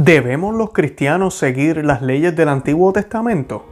¿Debemos 0.00 0.54
los 0.54 0.70
cristianos 0.70 1.34
seguir 1.34 1.84
las 1.84 2.02
leyes 2.02 2.36
del 2.36 2.48
Antiguo 2.50 2.92
Testamento? 2.92 3.64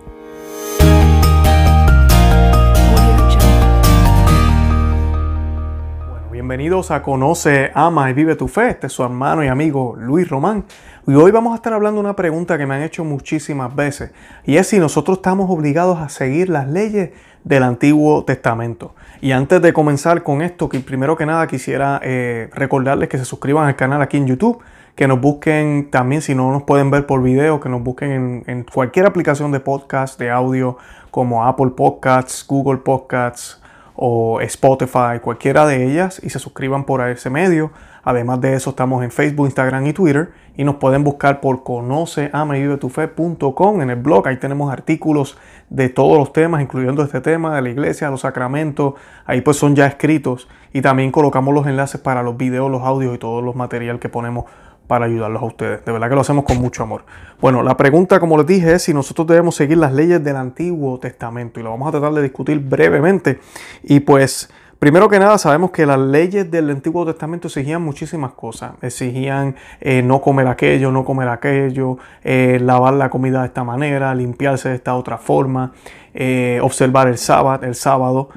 Bueno, 6.10 6.28
bienvenidos 6.32 6.90
a 6.90 7.00
Conoce, 7.00 7.70
Ama 7.72 8.10
y 8.10 8.14
Vive 8.14 8.34
tu 8.34 8.48
Fe. 8.48 8.70
Este 8.70 8.88
es 8.88 8.92
su 8.92 9.04
hermano 9.04 9.44
y 9.44 9.46
amigo 9.46 9.94
Luis 9.96 10.28
Román. 10.28 10.64
Y 11.06 11.14
hoy 11.14 11.30
vamos 11.30 11.52
a 11.52 11.57
estar 11.57 11.73
hablando 11.73 12.00
de 12.00 12.07
una 12.09 12.16
pregunta 12.16 12.58
que 12.58 12.66
me 12.66 12.74
han 12.74 12.82
hecho 12.82 13.04
muchísimas 13.04 13.72
veces. 13.77 14.11
Y 14.45 14.56
es 14.56 14.66
si 14.66 14.80
nosotros 14.80 15.18
estamos 15.18 15.48
obligados 15.48 16.00
a 16.00 16.08
seguir 16.08 16.48
las 16.48 16.66
leyes 16.66 17.11
del 17.45 17.62
Antiguo 17.62 18.24
Testamento. 18.24 18.96
Y 19.20 19.30
antes 19.30 19.62
de 19.62 19.72
comenzar 19.72 20.24
con 20.24 20.43
esto, 20.43 20.68
que 20.68 20.80
primero 20.80 21.16
que 21.16 21.24
nada 21.24 21.46
quisiera 21.46 22.00
eh, 22.02 22.50
recordarles 22.52 23.08
que 23.08 23.18
se 23.18 23.24
suscriban 23.24 23.68
al 23.68 23.77
canal 23.77 24.02
aquí 24.02 24.16
en 24.16 24.27
YouTube 24.27 24.61
que 24.96 25.06
nos 25.06 25.20
busquen 25.20 25.90
también, 25.90 26.22
si 26.22 26.34
no 26.34 26.50
nos 26.50 26.62
pueden 26.62 26.90
ver 26.90 27.04
por 27.06 27.22
video, 27.22 27.60
que 27.60 27.68
nos 27.68 27.82
busquen 27.82 28.45
en, 28.46 28.64
cualquier 28.64 29.04
aplicación 29.04 29.52
de 29.52 29.60
podcast, 29.60 30.18
de 30.18 30.30
audio, 30.30 30.78
como 31.10 31.45
Apple 31.45 31.73
Podcasts, 31.77 32.46
Google 32.48 32.78
Podcasts 32.78 33.60
o 33.95 34.40
Spotify, 34.40 35.20
cualquiera 35.23 35.66
de 35.66 35.84
ellas, 35.84 36.18
y 36.24 36.30
se 36.30 36.38
suscriban 36.38 36.84
por 36.84 37.06
ese 37.06 37.28
medio. 37.28 37.73
Además 38.04 38.40
de 38.40 38.54
eso, 38.54 38.70
estamos 38.70 39.04
en 39.04 39.10
Facebook, 39.10 39.45
Instagram 39.46 39.87
y 39.87 39.92
Twitter. 39.92 40.30
Y 40.56 40.64
nos 40.64 40.77
pueden 40.77 41.04
buscar 41.04 41.40
por 41.40 41.62
conoceamavivetufe.com 41.65 43.82
en 43.82 43.90
el 43.90 43.96
blog. 43.96 44.28
Ahí 44.28 44.37
tenemos 44.37 44.73
artículos 44.73 45.37
de 45.68 45.88
todos 45.88 46.16
los 46.16 46.32
temas, 46.32 46.62
incluyendo 46.62 47.02
este 47.02 47.20
tema 47.20 47.56
de 47.56 47.62
la 47.62 47.68
iglesia, 47.68 48.09
los 48.09 48.20
sacramentos. 48.20 48.95
Ahí 49.26 49.40
pues 49.40 49.56
son 49.56 49.74
ya 49.74 49.87
escritos. 49.87 50.46
Y 50.73 50.82
también 50.82 51.10
colocamos 51.10 51.52
los 51.52 51.66
enlaces 51.66 52.01
para 52.01 52.23
los 52.23 52.37
videos, 52.37 52.70
los 52.70 52.82
audios 52.82 53.12
y 53.15 53.18
todos 53.18 53.42
los 53.42 53.56
materiales 53.56 54.01
que 54.01 54.09
ponemos 54.09 54.45
para 54.86 55.06
ayudarlos 55.06 55.42
a 55.42 55.46
ustedes. 55.46 55.84
De 55.84 55.92
verdad 55.92 56.08
que 56.08 56.14
lo 56.14 56.20
hacemos 56.20 56.45
con 56.45 56.58
mucho 56.58 56.82
amor. 56.82 57.04
Bueno, 57.40 57.62
la 57.62 57.76
pregunta, 57.76 58.20
como 58.20 58.36
les 58.38 58.46
dije, 58.46 58.74
es 58.74 58.82
si 58.82 58.95
nosotros 58.95 59.26
debemos 59.26 59.54
seguir 59.54 59.78
las 59.78 59.93
leyes 59.93 60.23
del 60.23 60.37
Antiguo 60.37 60.98
Testamento 60.98 61.60
y 61.60 61.62
lo 61.62 61.70
vamos 61.70 61.88
a 61.88 61.93
tratar 61.93 62.12
de 62.12 62.23
discutir 62.23 62.59
brevemente. 62.60 63.40
Y 63.82 64.00
pues, 64.00 64.50
primero 64.78 65.09
que 65.09 65.19
nada, 65.19 65.37
sabemos 65.38 65.70
que 65.70 65.87
las 65.87 65.98
leyes 65.98 66.50
del 66.50 66.70
Antiguo 66.70 67.04
Testamento 67.04 67.48
exigían 67.48 67.82
muchísimas 67.82 68.32
cosas. 68.32 68.72
Exigían 68.81 69.56
eh, 69.81 70.03
no 70.03 70.20
comer 70.20 70.47
aquello, 70.47 70.93
no 70.93 71.04
comer 71.04 71.28
aquello, 71.28 71.98
eh, 72.22 72.59
lavar 72.62 72.94
la 72.94 73.10
comida 73.10 73.41
de 73.41 73.48
esta 73.48 73.65
manera, 73.65 74.15
limpiarse 74.15 74.69
de 74.69 74.76
esta 74.76 74.94
otra 74.94 75.19
forma, 75.19 75.72
eh, 76.15 76.60
observar 76.62 77.09
el 77.09 77.19
sábado, 77.19 77.66
el 77.66 77.75
sábado, 77.75 78.28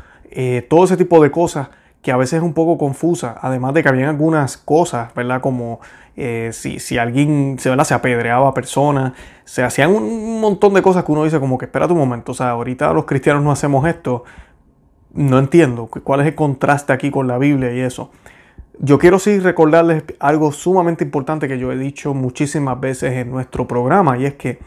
todo 0.69 0.83
ese 0.83 0.95
tipo 0.95 1.21
de 1.23 1.31
cosas 1.31 1.69
que 2.01 2.11
a 2.11 2.17
veces 2.17 2.33
es 2.37 2.43
un 2.43 2.53
poco 2.53 2.77
confusa, 2.77 3.37
además 3.41 3.73
de 3.73 3.83
que 3.83 3.89
había 3.89 4.09
algunas 4.09 4.57
cosas, 4.57 5.13
¿verdad? 5.13 5.41
Como 5.41 5.79
eh, 6.21 6.49
si, 6.51 6.79
si, 6.79 6.97
alguien 6.97 7.55
se, 7.59 7.73
se 7.85 7.93
apedreaba 7.93 8.49
a 8.49 8.53
personas, 8.53 9.13
se 9.45 9.63
hacían 9.63 9.91
un 9.91 10.41
montón 10.41 10.73
de 10.73 10.81
cosas 10.81 11.05
que 11.05 11.13
uno 11.13 11.23
dice 11.23 11.39
como 11.39 11.57
que 11.57 11.63
espera 11.63 11.85
un 11.85 11.97
momento, 11.97 12.33
o 12.33 12.35
sea, 12.35 12.49
ahorita 12.49 12.91
los 12.91 13.05
cristianos 13.05 13.41
no 13.41 13.53
hacemos 13.53 13.87
esto, 13.87 14.25
no 15.13 15.39
entiendo 15.39 15.87
cuál 15.87 16.19
es 16.19 16.27
el 16.27 16.35
contraste 16.35 16.91
aquí 16.91 17.09
con 17.09 17.27
la 17.27 17.37
Biblia 17.37 17.71
y 17.71 17.79
eso. 17.79 18.11
Yo 18.79 18.99
quiero 18.99 19.17
sí 19.17 19.39
recordarles 19.39 20.03
algo 20.19 20.51
sumamente 20.51 21.05
importante 21.05 21.47
que 21.47 21.57
yo 21.57 21.71
he 21.71 21.77
dicho 21.77 22.13
muchísimas 22.13 22.77
veces 22.81 23.13
en 23.13 23.31
nuestro 23.31 23.65
programa 23.65 24.17
y 24.17 24.25
es 24.25 24.33
que 24.33 24.59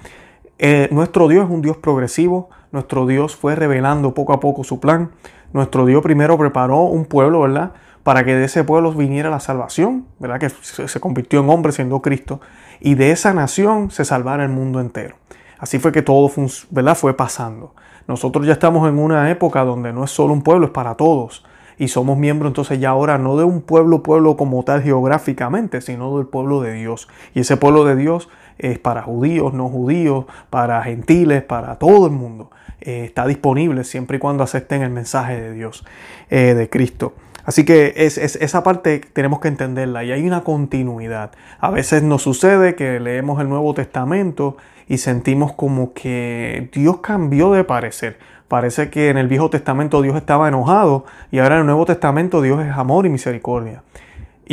eh, 0.58 0.89
nuestro 0.91 1.28
Dios 1.28 1.45
es 1.45 1.50
un 1.50 1.61
Dios 1.61 1.77
progresivo, 1.77 2.48
nuestro 2.70 3.06
Dios 3.06 3.36
fue 3.36 3.56
revelando 3.56 4.14
poco 4.14 4.33
a 4.33 4.41
poco 4.41 4.64
su 4.64 4.80
plan, 4.80 5.11
nuestro 5.53 5.84
Dios 5.84 6.03
primero 6.03 6.39
preparó 6.39 6.84
un 6.84 7.05
pueblo, 7.05 7.41
¿verdad? 7.42 7.73
Para 8.03 8.25
que 8.25 8.34
de 8.34 8.45
ese 8.45 8.64
pueblo 8.64 8.92
viniera 8.92 9.31
la 9.31 9.41
salvación, 9.41 10.06
¿verdad? 10.19 10.41
Que 10.41 10.48
se 10.50 11.00
convirtió 11.00 11.41
en 11.41 11.50
hombre 11.50 11.72
siendo 11.72 12.03
Cristo, 12.03 12.41
y 12.81 12.95
de 12.95 13.12
esa 13.12 13.33
nación 13.33 13.91
se 13.91 14.05
salvara 14.05 14.42
el 14.42 14.50
mundo 14.50 14.81
entero. 14.81 15.17
Así 15.62 15.78
fue 15.78 15.92
que 15.92 16.03
todo 16.03 16.28
¿verdad? 16.70 16.97
fue 16.97 17.17
pasando. 17.17 17.77
Nosotros 18.08 18.45
ya 18.45 18.55
estamos 18.55 18.89
en 18.89 18.98
una 18.98 19.30
época 19.30 19.64
donde 19.64 19.92
no 19.92 20.03
es 20.03 20.11
solo 20.11 20.33
un 20.33 20.42
pueblo, 20.42 20.67
es 20.67 20.73
para 20.73 20.96
todos. 20.96 21.45
Y 21.79 21.86
somos 21.86 22.18
miembros 22.18 22.51
entonces 22.51 22.80
ya 22.80 22.90
ahora 22.90 23.17
no 23.17 23.36
de 23.36 23.45
un 23.45 23.63
pueblo, 23.63 24.02
pueblo 24.02 24.36
como 24.36 24.64
tal 24.64 24.83
geográficamente, 24.83 25.80
sino 25.80 26.17
del 26.17 26.27
pueblo 26.27 26.61
de 26.61 26.73
Dios. 26.73 27.08
Y 27.33 27.40
ese 27.40 27.57
pueblo 27.57 27.84
de 27.84 27.95
Dios 27.95 28.29
es 28.58 28.80
para 28.80 29.02
judíos, 29.02 29.55
no 29.55 29.69
judíos, 29.69 30.24
para 30.51 30.83
gentiles, 30.83 31.45
para 31.45 31.79
todo 31.79 32.07
el 32.07 32.13
mundo. 32.13 32.51
Eh, 32.80 33.05
está 33.05 33.24
disponible 33.29 33.84
siempre 33.84 34.17
y 34.17 34.20
cuando 34.20 34.42
acepten 34.42 34.83
el 34.83 34.90
mensaje 34.90 35.40
de 35.40 35.52
Dios, 35.52 35.84
eh, 36.29 36.55
de 36.55 36.69
Cristo. 36.69 37.14
Así 37.45 37.64
que 37.64 37.95
es, 37.97 38.19
esa 38.19 38.63
parte 38.63 39.01
tenemos 39.13 39.41
que 39.41 39.48
entenderla 39.48 40.05
y 40.05 40.13
hay 40.13 40.27
una 40.27 40.42
continuidad. 40.42 41.33
A 41.61 41.70
veces 41.70 42.03
nos 42.03 42.23
sucede 42.23 42.75
que 42.75 43.01
leemos 43.01 43.41
el 43.41 43.48
Nuevo 43.48 43.75
Testamento 43.75 44.57
y 44.89 44.98
sentimos 44.98 45.52
como 45.52 45.92
que 45.92 46.70
Dios 46.73 46.98
cambió 46.98 47.52
de 47.52 47.64
parecer. 47.64 48.19
Parece 48.48 48.91
que 48.91 49.08
en 49.08 49.17
el 49.17 49.29
Viejo 49.29 49.48
Testamento 49.51 50.02
Dios 50.02 50.17
estaba 50.17 50.48
enojado 50.48 51.05
y 51.31 51.39
ahora 51.39 51.55
en 51.55 51.61
el 51.61 51.67
Nuevo 51.67 51.86
Testamento 51.86 52.42
Dios 52.42 52.63
es 52.64 52.70
amor 52.73 53.07
y 53.07 53.08
misericordia. 53.08 53.83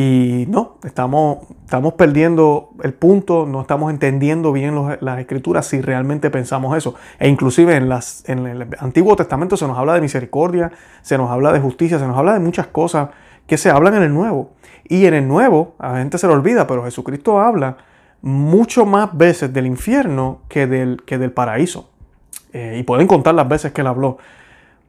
Y 0.02 0.46
no, 0.48 0.78
estamos, 0.86 1.40
estamos 1.66 1.96
perdiendo 1.96 2.70
el 2.84 2.94
punto, 2.94 3.46
no 3.46 3.60
estamos 3.60 3.92
entendiendo 3.92 4.54
bien 4.54 4.74
las 5.02 5.20
escrituras 5.20 5.68
si 5.68 5.82
realmente 5.82 6.30
pensamos 6.30 6.78
eso. 6.78 6.96
E 7.20 7.28
inclusive 7.28 7.76
en, 7.76 7.90
las, 7.90 8.24
en 8.30 8.48
el 8.48 8.66
Antiguo 8.80 9.18
Testamento 9.18 9.58
se 9.58 9.68
nos 9.68 9.78
habla 9.78 9.96
de 9.96 10.00
misericordia, 10.00 10.72
se 11.02 11.18
nos 11.18 11.30
habla 11.30 11.52
de 11.52 11.60
justicia, 11.60 12.00
se 12.00 12.08
nos 12.08 12.18
habla 12.18 12.32
de 12.32 12.40
muchas 12.40 12.68
cosas 12.68 13.10
que 13.46 13.58
se 13.58 13.72
hablan 13.72 13.94
en 13.96 14.04
el 14.04 14.14
Nuevo. 14.14 14.52
Y 14.88 15.06
en 15.06 15.16
el 15.16 15.28
Nuevo, 15.28 15.76
a 15.80 15.92
la 15.92 15.98
gente 15.98 16.18
se 16.18 16.28
lo 16.28 16.34
olvida, 16.34 16.66
pero 16.66 16.86
Jesucristo 16.86 17.42
habla 17.42 17.76
mucho 18.22 18.86
más 18.86 19.18
veces 19.18 19.52
del 19.52 19.68
infierno 19.68 20.44
que 20.48 20.66
del, 20.66 21.04
que 21.06 21.18
del 21.18 21.34
paraíso. 21.34 21.90
Eh, 22.54 22.78
y 22.80 22.84
pueden 22.84 23.06
contar 23.06 23.36
las 23.36 23.50
veces 23.50 23.74
que 23.74 23.82
él 23.82 23.88
habló. 23.88 24.18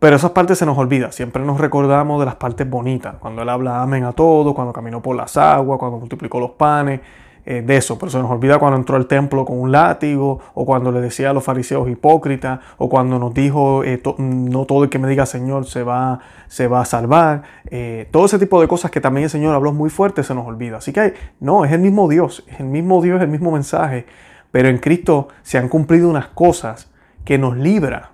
Pero 0.01 0.17
esas 0.17 0.31
partes 0.31 0.57
se 0.57 0.65
nos 0.65 0.79
olvida. 0.79 1.13
Siempre 1.13 1.45
nos 1.45 1.61
recordamos 1.61 2.19
de 2.21 2.25
las 2.25 2.37
partes 2.37 2.69
bonitas. 2.69 3.17
Cuando 3.21 3.43
Él 3.43 3.49
habla 3.51 3.83
amén 3.83 4.05
a 4.05 4.13
todo, 4.13 4.55
cuando 4.55 4.73
caminó 4.73 5.03
por 5.03 5.15
las 5.15 5.37
aguas, 5.37 5.79
cuando 5.79 5.99
multiplicó 5.99 6.41
los 6.41 6.53
panes, 6.53 7.01
eh, 7.45 7.61
de 7.61 7.77
eso. 7.77 7.99
Pero 7.99 8.11
se 8.11 8.19
nos 8.19 8.31
olvida 8.31 8.59
cuando 8.59 8.79
entró 8.79 8.97
al 8.97 9.07
templo 9.07 9.45
con 9.45 9.61
un 9.61 9.71
látigo, 9.71 10.41
o 10.55 10.65
cuando 10.65 10.91
le 10.91 11.03
decía 11.03 11.29
a 11.29 11.33
los 11.35 11.45
fariseos 11.45 11.87
hipócritas, 11.91 12.61
o 12.79 12.89
cuando 12.89 13.19
nos 13.19 13.35
dijo, 13.35 13.85
eh, 13.85 14.01
no 14.17 14.65
todo 14.65 14.85
el 14.85 14.89
que 14.89 14.99
me 14.99 15.07
diga 15.07 15.27
Señor 15.27 15.67
se 15.67 15.83
va, 15.83 16.21
se 16.49 16.67
va 16.67 16.81
a 16.81 16.85
salvar. 16.87 17.43
Eh, 17.67 18.09
todo 18.11 18.25
ese 18.25 18.39
tipo 18.39 18.59
de 18.59 18.69
cosas 18.69 18.91
que 18.91 19.03
también 19.03 19.25
el 19.25 19.31
Señor 19.31 19.55
habló 19.55 19.75
muy 19.75 19.91
fuerte 19.91 20.23
se 20.23 20.35
nos 20.35 20.47
olvida. 20.47 20.79
Así 20.79 20.95
que 20.95 21.13
no, 21.41 21.67
es 21.67 21.73
el 21.73 21.81
mismo 21.81 22.09
Dios, 22.09 22.43
es 22.49 22.61
el 22.61 22.67
mismo 22.67 23.03
Dios, 23.03 23.21
el 23.21 23.29
mismo 23.29 23.53
mensaje. 23.53 24.07
Pero 24.51 24.71
en 24.71 24.79
Cristo 24.79 25.29
se 25.43 25.59
han 25.59 25.69
cumplido 25.69 26.09
unas 26.09 26.29
cosas 26.29 26.91
que 27.27 27.37
nos 27.37 27.55
libra 27.55 28.13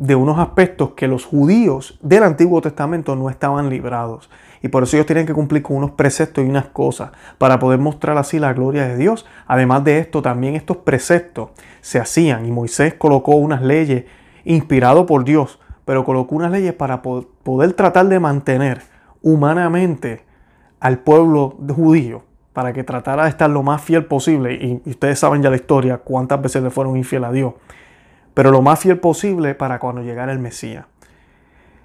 de 0.00 0.14
unos 0.14 0.38
aspectos 0.38 0.92
que 0.92 1.06
los 1.06 1.26
judíos 1.26 1.98
del 2.00 2.22
Antiguo 2.22 2.62
Testamento 2.62 3.14
no 3.16 3.28
estaban 3.28 3.68
librados. 3.68 4.30
Y 4.62 4.68
por 4.68 4.82
eso 4.82 4.96
ellos 4.96 5.04
tienen 5.04 5.26
que 5.26 5.34
cumplir 5.34 5.62
con 5.62 5.76
unos 5.76 5.90
preceptos 5.90 6.42
y 6.42 6.48
unas 6.48 6.68
cosas 6.68 7.10
para 7.36 7.58
poder 7.58 7.80
mostrar 7.80 8.16
así 8.16 8.38
la 8.38 8.54
gloria 8.54 8.88
de 8.88 8.96
Dios. 8.96 9.26
Además 9.46 9.84
de 9.84 9.98
esto, 9.98 10.22
también 10.22 10.54
estos 10.54 10.78
preceptos 10.78 11.50
se 11.82 11.98
hacían 11.98 12.46
y 12.46 12.50
Moisés 12.50 12.94
colocó 12.94 13.32
unas 13.32 13.60
leyes 13.60 14.06
inspirado 14.44 15.04
por 15.04 15.22
Dios, 15.22 15.60
pero 15.84 16.02
colocó 16.06 16.34
unas 16.34 16.50
leyes 16.50 16.72
para 16.72 17.02
poder 17.02 17.74
tratar 17.74 18.08
de 18.08 18.18
mantener 18.20 18.80
humanamente 19.20 20.24
al 20.80 21.00
pueblo 21.00 21.58
judío 21.76 22.22
para 22.54 22.72
que 22.72 22.84
tratara 22.84 23.24
de 23.24 23.28
estar 23.28 23.50
lo 23.50 23.62
más 23.62 23.82
fiel 23.82 24.06
posible. 24.06 24.54
Y 24.54 24.88
ustedes 24.88 25.18
saben 25.18 25.42
ya 25.42 25.50
la 25.50 25.56
historia, 25.56 25.98
cuántas 25.98 26.40
veces 26.40 26.62
le 26.62 26.70
fueron 26.70 26.96
infiel 26.96 27.24
a 27.24 27.32
Dios 27.32 27.52
pero 28.34 28.50
lo 28.50 28.62
más 28.62 28.80
fiel 28.80 28.98
posible 28.98 29.54
para 29.54 29.78
cuando 29.78 30.02
llegara 30.02 30.32
el 30.32 30.38
Mesías. 30.38 30.86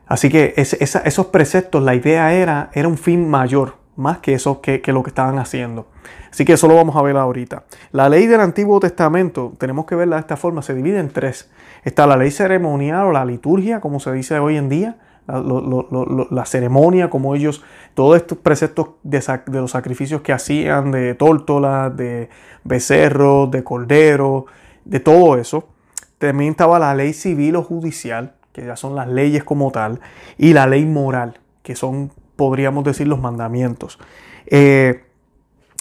Así 0.08 0.30
que 0.30 0.54
esos 0.56 1.26
preceptos, 1.28 1.84
la 1.84 1.96
idea 1.96 2.34
era, 2.34 2.70
era 2.74 2.88
un 2.88 2.98
fin 2.98 3.28
mayor, 3.28 3.76
más 3.96 4.20
que 4.20 4.34
eso 4.34 4.62
que, 4.62 4.82
lo 4.88 5.04
que 5.04 5.10
estaban 5.10 5.40
haciendo. 5.40 5.88
Así 6.30 6.46
que 6.46 6.54
eso 6.54 6.68
lo 6.68 6.76
vamos 6.76 6.96
a 6.96 7.02
ver 7.02 7.18
ahorita. 7.18 7.64
La 7.92 8.10
ley 8.10 8.28
del 8.28 8.42
Antiguo 8.42 8.80
Testamento, 8.80 9.54
tenemos 9.58 9.86
que 9.86 9.96
verla 9.96 10.18
de 10.18 10.22
esta 10.22 10.38
forma, 10.38 10.62
se 10.62 10.76
divide 10.76 11.00
en 11.00 11.10
tres. 11.10 11.50
Está 11.84 12.06
la 12.06 12.18
ley 12.18 12.30
ceremonial 12.30 13.08
o 13.08 13.12
la 13.12 13.26
liturgia, 13.26 13.80
como 13.80 14.00
se 14.00 14.12
dice 14.12 14.38
hoy 14.38 14.58
en 14.58 14.70
día, 14.70 14.98
la, 15.28 16.46
ceremonia, 16.46 17.10
como 17.10 17.34
ellos, 17.34 17.64
todos 17.96 18.18
estos 18.18 18.38
preceptos 18.38 18.90
de, 19.02 19.24
de, 19.48 19.60
los 19.60 19.72
sacrificios 19.72 20.22
que 20.22 20.34
hacían, 20.34 20.92
de 20.92 21.16
tórtolas, 21.16 21.96
de 21.98 22.30
becerros, 22.64 23.50
de 23.50 23.64
cordero, 23.64 24.46
de 24.84 25.00
todo 25.00 25.38
eso. 25.38 25.70
También 26.18 26.52
estaba 26.52 26.80
la 26.80 26.96
ley 26.96 27.14
civil 27.14 27.56
o 27.58 27.64
judicial, 27.64 28.36
que 28.54 28.66
ya 28.66 28.76
son 28.76 28.96
las 28.96 29.08
leyes 29.08 29.44
como 29.44 29.72
tal, 29.72 30.00
y 30.38 30.54
la 30.54 30.66
ley 30.66 30.86
moral, 30.86 31.40
que 31.62 31.76
son, 31.76 32.12
podríamos 32.36 32.84
decir, 32.86 33.08
los 33.08 33.20
mandamientos. 33.20 34.00
Eh, 34.48 35.04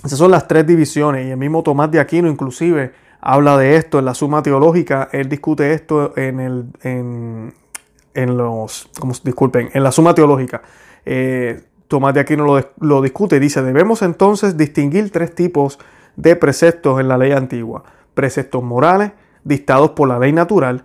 esas 0.04 0.18
son 0.18 0.30
las 0.30 0.48
tres 0.48 0.66
divisiones, 0.66 1.26
y 1.26 1.30
el 1.30 1.36
mismo 1.36 1.62
Tomás 1.62 1.90
de 1.90 2.00
Aquino 2.00 2.28
inclusive 2.28 2.92
habla 3.20 3.56
de 3.56 3.76
esto 3.76 3.98
en 3.98 4.04
la 4.04 4.14
Suma 4.14 4.42
Teológica, 4.42 5.08
él 5.12 5.28
discute 5.28 5.72
esto 5.72 6.16
en, 6.16 6.40
el, 6.40 6.66
en, 6.82 8.36
los, 8.36 8.90
disculpen, 9.22 9.70
en 9.72 9.82
la 9.82 9.92
Suma 9.92 10.14
Teológica. 10.14 10.62
Eh, 11.06 11.62
Tomás 11.88 12.12
de 12.12 12.20
Aquino 12.20 12.44
lo, 12.44 12.70
lo 12.80 13.00
discute 13.02 13.40
dice, 13.40 13.62
debemos 13.62 14.02
entonces 14.02 14.56
distinguir 14.56 15.10
tres 15.10 15.34
tipos 15.34 15.78
de 16.16 16.36
preceptos 16.36 17.00
en 17.00 17.08
la 17.08 17.16
ley 17.16 17.32
antigua. 17.32 17.84
Preceptos 18.14 18.62
morales 18.62 19.12
dictados 19.44 19.90
por 19.90 20.08
la 20.08 20.18
ley 20.18 20.32
natural, 20.32 20.84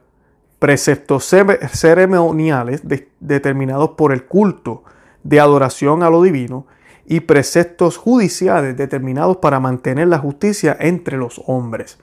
preceptos 0.59 1.33
ceremoniales 1.71 2.83
determinados 3.19 3.91
por 3.91 4.11
el 4.11 4.25
culto 4.25 4.83
de 5.23 5.39
adoración 5.39 6.03
a 6.03 6.09
lo 6.09 6.21
divino 6.21 6.67
y 7.05 7.21
preceptos 7.21 7.97
judiciales 7.97 8.77
determinados 8.77 9.37
para 9.37 9.59
mantener 9.59 10.07
la 10.09 10.19
justicia 10.19 10.77
entre 10.79 11.17
los 11.17 11.41
hombres. 11.47 11.97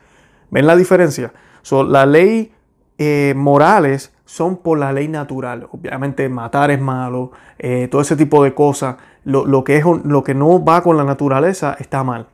¿Ven 0.51 0.67
la 0.67 0.77
diferencia? 0.77 1.33
la 1.89 2.07
ley 2.07 2.53
eh, 2.99 3.35
morales 3.37 4.13
son 4.25 4.57
por 4.57 4.79
la 4.79 4.93
ley 4.93 5.09
natural. 5.09 5.69
Obviamente 5.71 6.29
matar 6.29 6.71
es 6.71 6.81
malo, 6.81 7.33
eh, 7.59 7.89
todo 7.91 8.01
ese 8.01 8.17
tipo 8.17 8.43
de 8.43 8.55
cosas. 8.55 8.97
Lo, 9.25 9.65
que 9.65 9.77
es, 9.77 9.85
lo 10.05 10.23
que 10.23 10.35
no 10.35 10.65
va 10.65 10.83
con 10.83 10.97
la 10.97 11.05
naturaleza 11.05 11.77
está 11.79 12.05
mal. 12.05 12.27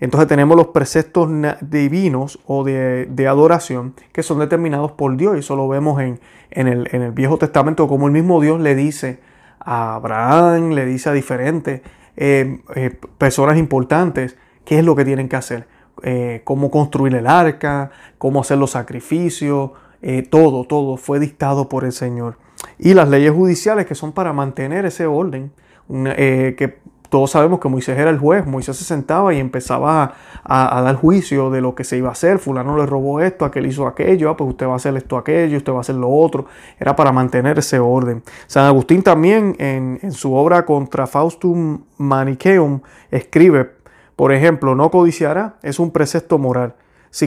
Entonces 0.00 0.28
tenemos 0.28 0.56
los 0.56 0.68
preceptos 0.68 1.30
divinos 1.62 2.38
o 2.46 2.64
de, 2.64 3.26
adoración 3.28 3.94
que 4.12 4.22
son 4.22 4.38
determinados 4.38 4.92
por 4.92 5.16
Dios 5.16 5.36
y 5.36 5.38
eso 5.38 5.56
lo 5.56 5.68
vemos 5.68 6.00
en, 6.02 6.18
el, 6.50 7.12
Viejo 7.12 7.38
Testamento 7.38 7.88
como 7.88 8.06
el 8.06 8.12
mismo 8.12 8.40
Dios 8.40 8.60
le 8.60 8.74
dice 8.74 9.20
a 9.58 9.94
Abraham, 9.94 10.72
le 10.72 10.84
dice 10.84 11.08
a 11.08 11.12
diferentes 11.12 11.80
eh, 12.16 12.60
eh, 12.74 12.90
personas 13.18 13.56
importantes 13.56 14.36
qué 14.64 14.78
es 14.78 14.84
lo 14.84 14.94
que 14.96 15.04
tienen 15.04 15.28
que 15.28 15.36
hacer, 15.36 15.66
eh, 16.02 16.42
cómo 16.44 16.70
construir 16.70 17.14
el 17.14 17.26
arca, 17.26 17.90
cómo 18.18 18.40
hacer 18.40 18.58
los 18.58 18.72
sacrificios, 18.72 19.70
todo, 20.30 20.64
todo 20.64 20.96
fue 20.98 21.18
dictado 21.18 21.68
por 21.68 21.84
el 21.84 21.90
Señor. 21.90 22.38
Y 22.78 22.94
las 22.94 23.08
leyes 23.08 23.32
judiciales 23.32 23.86
que 23.86 23.96
son 23.96 24.12
para 24.12 24.32
mantener 24.32 24.84
ese 24.86 25.06
orden, 25.06 25.50
que 25.88 26.78
todos 27.08 27.30
sabemos 27.30 27.60
que 27.60 27.68
Moisés 27.68 27.98
era 27.98 28.10
el 28.10 28.18
juez, 28.18 28.46
Moisés 28.46 28.76
se 28.76 28.84
sentaba 28.84 29.32
y 29.34 29.38
empezaba 29.38 30.14
a, 30.44 30.82
dar 30.82 30.96
juicio 30.96 31.50
de 31.50 31.60
lo 31.60 31.74
que 31.74 31.84
se 31.84 31.96
iba 31.96 32.08
a 32.08 32.12
hacer, 32.12 32.38
fulano 32.38 32.76
le 32.76 32.86
robó 32.86 33.20
esto, 33.20 33.44
aquel 33.44 33.66
hizo 33.66 33.86
aquello, 33.86 34.30
ah, 34.30 34.36
pues 34.36 34.50
usted 34.50 34.66
va 34.66 34.74
a 34.74 34.76
hacer 34.76 34.96
esto, 34.96 35.16
aquello, 35.16 35.56
usted 35.56 35.72
va 35.72 35.78
a 35.78 35.80
hacer 35.80 35.96
lo 35.96 36.10
otro, 36.10 36.46
era 36.78 36.96
para 36.96 37.12
mantener 37.12 37.58
ese 37.58 37.78
orden. 37.78 38.22
San 38.46 38.64
Agustín 38.66 39.02
también 39.02 39.56
en, 39.58 39.98
en 40.02 40.12
su 40.12 40.34
obra 40.34 40.64
contra 40.64 41.06
Faustum 41.06 41.82
Manicheum 41.98 42.80
escribe, 43.10 43.70
por 44.14 44.32
ejemplo, 44.32 44.74
no 44.74 44.90
codiciará, 44.90 45.56
es 45.62 45.78
un 45.78 45.90
precepto 45.90 46.38
moral 46.38 46.74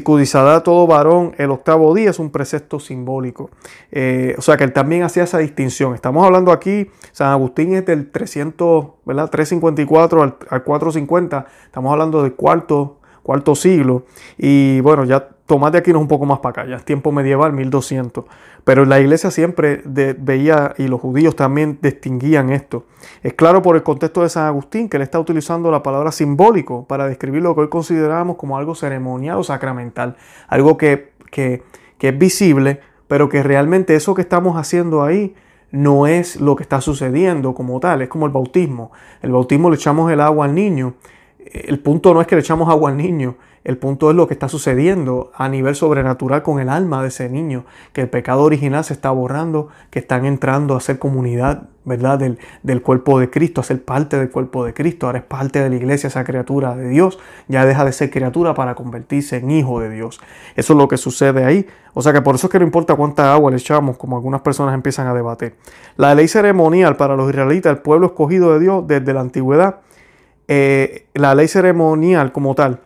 cudizará 0.03 0.61
todo 0.61 0.85
varón 0.85 1.33
el 1.39 1.49
octavo 1.49 1.95
día 1.95 2.11
es 2.11 2.19
un 2.19 2.29
precepto 2.29 2.79
simbólico. 2.79 3.49
Eh, 3.91 4.35
o 4.37 4.41
sea 4.41 4.55
que 4.55 4.63
él 4.63 4.71
también 4.71 5.01
hacía 5.01 5.23
esa 5.23 5.39
distinción. 5.39 5.95
Estamos 5.95 6.23
hablando 6.23 6.51
aquí, 6.51 6.91
San 7.11 7.29
Agustín 7.29 7.73
es 7.73 7.87
del 7.87 8.11
300, 8.11 8.85
¿verdad? 9.03 9.31
354 9.31 10.21
al, 10.21 10.35
al 10.47 10.63
450. 10.63 11.47
Estamos 11.65 11.91
hablando 11.91 12.21
del 12.21 12.35
cuarto, 12.35 12.99
cuarto 13.23 13.55
siglo. 13.55 14.05
Y 14.37 14.79
bueno, 14.81 15.05
ya 15.05 15.29
Tomás 15.49 15.71
de 15.71 15.79
aquí 15.79 15.91
no 15.91 15.97
es 15.97 16.03
un 16.03 16.07
poco 16.07 16.27
más 16.27 16.37
para 16.41 16.61
acá, 16.61 16.69
ya 16.69 16.75
es 16.75 16.85
tiempo 16.85 17.11
medieval, 17.11 17.53
1200. 17.53 18.23
Pero 18.63 18.85
la 18.85 18.99
iglesia 18.99 19.31
siempre 19.31 19.81
veía, 19.83 20.75
y 20.77 20.87
los 20.87 21.01
judíos 21.01 21.35
también 21.35 21.79
distinguían 21.81 22.51
esto. 22.51 22.85
Es 23.23 23.33
claro 23.33 23.63
por 23.63 23.75
el 23.75 23.81
contexto 23.81 24.21
de 24.21 24.29
San 24.29 24.45
Agustín 24.45 24.89
que 24.89 24.97
él 24.97 25.01
está 25.01 25.19
utilizando 25.19 25.71
la 25.71 25.81
palabra 25.81 26.11
simbólico 26.11 26.85
para 26.85 27.07
describir 27.07 27.41
lo 27.41 27.55
que 27.55 27.61
hoy 27.61 27.69
consideramos 27.69 28.35
como 28.35 28.59
algo 28.59 28.75
ceremonial 28.75 29.39
o 29.39 29.43
sacramental. 29.43 30.17
Algo 30.49 30.77
que, 30.77 31.13
que, 31.31 31.63
que 31.97 32.09
es 32.09 32.17
visible, 32.19 32.81
pero 33.07 33.27
que 33.27 33.41
realmente 33.41 33.95
eso 33.95 34.13
que 34.13 34.21
estamos 34.21 34.55
haciendo 34.55 35.01
ahí 35.01 35.33
no 35.71 36.05
es 36.05 36.39
lo 36.39 36.55
que 36.55 36.61
está 36.61 36.79
sucediendo 36.79 37.55
como 37.55 37.79
tal, 37.79 38.03
es 38.03 38.07
como 38.07 38.27
el 38.27 38.31
bautismo. 38.31 38.91
El 39.23 39.31
bautismo 39.31 39.71
le 39.71 39.77
echamos 39.77 40.11
el 40.11 40.21
agua 40.21 40.45
al 40.45 40.53
niño. 40.53 40.93
El 41.39 41.79
punto 41.79 42.13
no 42.13 42.21
es 42.21 42.27
que 42.27 42.35
le 42.35 42.41
echamos 42.41 42.69
agua 42.69 42.91
al 42.91 42.97
niño, 42.97 43.37
el 43.63 43.77
punto 43.77 44.09
es 44.09 44.15
lo 44.15 44.27
que 44.27 44.33
está 44.33 44.49
sucediendo 44.49 45.31
a 45.35 45.49
nivel 45.49 45.75
sobrenatural 45.75 46.43
con 46.43 46.59
el 46.59 46.69
alma 46.69 47.01
de 47.01 47.09
ese 47.09 47.29
niño, 47.29 47.65
que 47.93 48.01
el 48.01 48.09
pecado 48.09 48.43
original 48.43 48.83
se 48.83 48.93
está 48.93 49.11
borrando, 49.11 49.67
que 49.89 49.99
están 49.99 50.25
entrando 50.25 50.75
a 50.75 50.81
ser 50.81 50.99
comunidad, 50.99 51.63
¿verdad? 51.83 52.19
Del, 52.19 52.39
del, 52.63 52.81
cuerpo 52.81 53.19
de 53.19 53.29
Cristo, 53.29 53.61
a 53.61 53.63
ser 53.63 53.83
parte 53.83 54.17
del 54.17 54.29
cuerpo 54.29 54.63
de 54.63 54.73
Cristo. 54.73 55.07
Ahora 55.07 55.19
es 55.19 55.25
parte 55.25 55.61
de 55.61 55.69
la 55.69 55.75
iglesia 55.75 56.07
esa 56.07 56.23
criatura 56.23 56.75
de 56.75 56.87
Dios. 56.87 57.19
Ya 57.47 57.65
deja 57.65 57.83
de 57.83 57.91
ser 57.91 58.11
criatura 58.11 58.53
para 58.53 58.75
convertirse 58.75 59.37
en 59.37 59.51
hijo 59.51 59.79
de 59.79 59.89
Dios. 59.89 60.21
Eso 60.55 60.73
es 60.73 60.77
lo 60.77 60.87
que 60.87 60.97
sucede 60.97 61.43
ahí. 61.43 61.67
O 61.93 62.01
sea 62.01 62.13
que 62.13 62.21
por 62.21 62.35
eso 62.35 62.47
es 62.47 62.51
que 62.51 62.59
no 62.59 62.65
importa 62.65 62.95
cuánta 62.95 63.33
agua 63.33 63.51
le 63.51 63.57
echamos, 63.57 63.97
como 63.97 64.15
algunas 64.15 64.41
personas 64.41 64.73
empiezan 64.73 65.07
a 65.07 65.13
debatir. 65.13 65.55
La 65.97 66.13
ley 66.15 66.27
ceremonial 66.27 66.95
para 66.95 67.15
los 67.15 67.29
israelitas, 67.29 67.71
el 67.71 67.81
pueblo 67.81 68.07
escogido 68.07 68.53
de 68.53 68.59
Dios 68.59 68.87
desde 68.87 69.13
la 69.13 69.21
antigüedad, 69.21 69.81
eh, 70.47 71.07
la 71.13 71.35
ley 71.35 71.47
ceremonial 71.47 72.31
como 72.31 72.55
tal, 72.55 72.79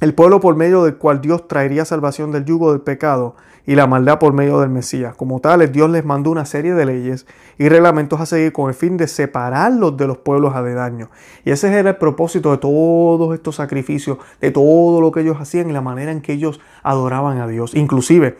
el 0.00 0.12
pueblo 0.12 0.40
por 0.40 0.56
medio 0.56 0.84
del 0.84 0.96
cual 0.96 1.20
Dios 1.22 1.48
traería 1.48 1.86
salvación 1.86 2.30
del 2.30 2.44
yugo 2.44 2.72
del 2.72 2.82
pecado 2.82 3.34
y 3.66 3.74
la 3.74 3.86
maldad 3.86 4.18
por 4.18 4.34
medio 4.34 4.60
del 4.60 4.68
Mesías. 4.68 5.14
Como 5.16 5.40
tales, 5.40 5.72
Dios 5.72 5.90
les 5.90 6.04
mandó 6.04 6.30
una 6.30 6.44
serie 6.44 6.74
de 6.74 6.84
leyes 6.84 7.26
y 7.58 7.68
reglamentos 7.68 8.20
a 8.20 8.26
seguir 8.26 8.52
con 8.52 8.68
el 8.68 8.74
fin 8.74 8.96
de 8.98 9.08
separarlos 9.08 9.96
de 9.96 10.06
los 10.06 10.18
pueblos 10.18 10.54
aledaños. 10.54 11.08
Y 11.44 11.50
ese 11.50 11.72
era 11.72 11.90
el 11.90 11.96
propósito 11.96 12.52
de 12.52 12.58
todos 12.58 13.34
estos 13.34 13.56
sacrificios, 13.56 14.18
de 14.40 14.50
todo 14.50 15.00
lo 15.00 15.10
que 15.10 15.20
ellos 15.20 15.38
hacían 15.40 15.70
y 15.70 15.72
la 15.72 15.80
manera 15.80 16.12
en 16.12 16.20
que 16.20 16.34
ellos 16.34 16.60
adoraban 16.82 17.38
a 17.38 17.48
Dios. 17.48 17.74
Inclusive, 17.74 18.36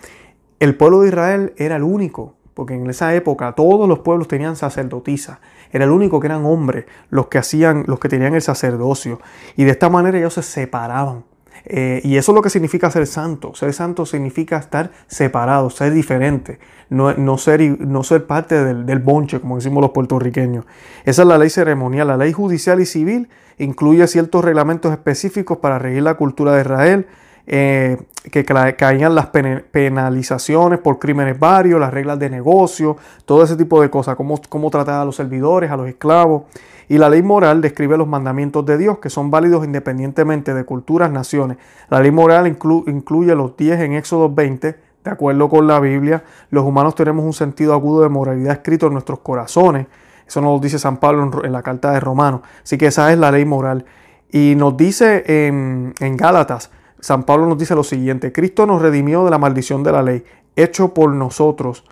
el 0.60 0.76
pueblo 0.76 1.00
de 1.00 1.08
Israel 1.08 1.54
era 1.56 1.76
el 1.76 1.82
único, 1.82 2.34
porque 2.52 2.74
en 2.74 2.88
esa 2.88 3.14
época 3.14 3.52
todos 3.52 3.88
los 3.88 4.00
pueblos 4.00 4.28
tenían 4.28 4.56
sacerdotisa. 4.56 5.40
Era 5.72 5.86
el 5.86 5.90
único 5.90 6.20
que 6.20 6.26
eran 6.26 6.44
hombres 6.44 6.84
los 7.08 7.28
que 7.28 7.38
hacían, 7.38 7.84
los 7.86 7.98
que 7.98 8.08
tenían 8.10 8.34
el 8.34 8.42
sacerdocio. 8.42 9.20
Y 9.56 9.64
de 9.64 9.72
esta 9.72 9.88
manera 9.88 10.18
ellos 10.18 10.34
se 10.34 10.42
separaban 10.42 11.24
eh, 11.64 12.00
y 12.04 12.16
eso 12.16 12.32
es 12.32 12.36
lo 12.36 12.42
que 12.42 12.50
significa 12.50 12.90
ser 12.90 13.06
santo. 13.06 13.54
Ser 13.54 13.72
santo 13.72 14.06
significa 14.06 14.56
estar 14.56 14.90
separado, 15.06 15.70
ser 15.70 15.92
diferente, 15.92 16.58
no, 16.90 17.38
ser, 17.38 17.60
no 17.80 18.02
ser 18.04 18.26
parte 18.26 18.62
del, 18.62 18.98
bonche, 19.00 19.40
como 19.40 19.56
decimos 19.56 19.80
los 19.82 19.90
puertorriqueños. 19.90 20.64
Esa 21.04 21.22
es 21.22 21.28
la 21.28 21.38
ley 21.38 21.50
ceremonial. 21.50 22.08
La 22.08 22.16
ley 22.16 22.32
judicial 22.32 22.80
y 22.80 22.86
civil 22.86 23.28
incluye 23.58 24.06
ciertos 24.06 24.44
reglamentos 24.44 24.92
específicos 24.92 25.58
para 25.58 25.78
regir 25.78 26.02
la 26.02 26.14
cultura 26.14 26.52
de 26.54 26.60
Israel, 26.60 27.06
eh, 27.48 27.96
que 28.30 28.44
caían 28.44 29.14
las 29.14 29.26
penalizaciones 29.26 30.80
por 30.80 30.98
crímenes 30.98 31.38
varios, 31.38 31.78
las 31.78 31.94
reglas 31.94 32.18
de 32.18 32.28
negocio, 32.28 32.96
todo 33.24 33.44
ese 33.44 33.56
tipo 33.56 33.80
de 33.80 33.88
cosas, 33.88 34.16
cómo, 34.16 34.40
cómo 34.48 34.68
tratar 34.70 35.00
a 35.00 35.04
los 35.04 35.16
servidores, 35.16 35.70
a 35.70 35.76
los 35.76 35.88
esclavos. 35.88 36.42
Y 36.88 36.98
la 36.98 37.08
ley 37.08 37.22
moral 37.22 37.60
describe 37.60 37.96
los 37.96 38.06
mandamientos 38.06 38.64
de 38.64 38.78
Dios 38.78 38.98
que 38.98 39.10
son 39.10 39.30
válidos 39.30 39.64
independientemente 39.64 40.54
de 40.54 40.64
culturas, 40.64 41.10
naciones. 41.10 41.58
La 41.90 42.00
ley 42.00 42.10
moral 42.10 42.46
incluye 42.46 43.34
los 43.34 43.56
10 43.56 43.80
en 43.80 43.92
Éxodo 43.94 44.32
20, 44.32 44.76
de 45.04 45.10
acuerdo 45.10 45.48
con 45.48 45.66
la 45.66 45.80
Biblia. 45.80 46.24
Los 46.50 46.64
humanos 46.64 46.94
tenemos 46.94 47.24
un 47.24 47.32
sentido 47.32 47.74
agudo 47.74 48.02
de 48.02 48.08
moralidad 48.08 48.52
escrito 48.52 48.86
en 48.86 48.92
nuestros 48.92 49.18
corazones. 49.20 49.86
Eso 50.26 50.40
nos 50.40 50.54
lo 50.54 50.60
dice 50.60 50.78
San 50.78 50.98
Pablo 50.98 51.30
en, 51.44 51.52
la 51.52 51.62
carta 51.62 51.92
de 51.92 52.00
Romanos. 52.00 52.40
Así 52.62 52.78
que 52.78 52.86
esa 52.86 53.12
es 53.12 53.18
la 53.18 53.30
ley 53.30 53.44
moral. 53.44 53.84
Y 54.30 54.54
nos 54.56 54.76
dice 54.76 55.24
en, 55.26 55.92
en 56.00 56.16
Gálatas, 56.16 56.70
San 57.00 57.24
Pablo 57.24 57.46
nos 57.46 57.58
dice 57.58 57.74
lo 57.74 57.84
siguiente, 57.84 58.32
Cristo 58.32 58.66
nos 58.66 58.82
redimió 58.82 59.24
de 59.24 59.30
la 59.30 59.38
maldición 59.38 59.82
de 59.82 59.92
la 59.92 60.02
ley, 60.02 60.24
hecho 60.56 60.94
por 60.94 61.12
nosotros 61.12 61.84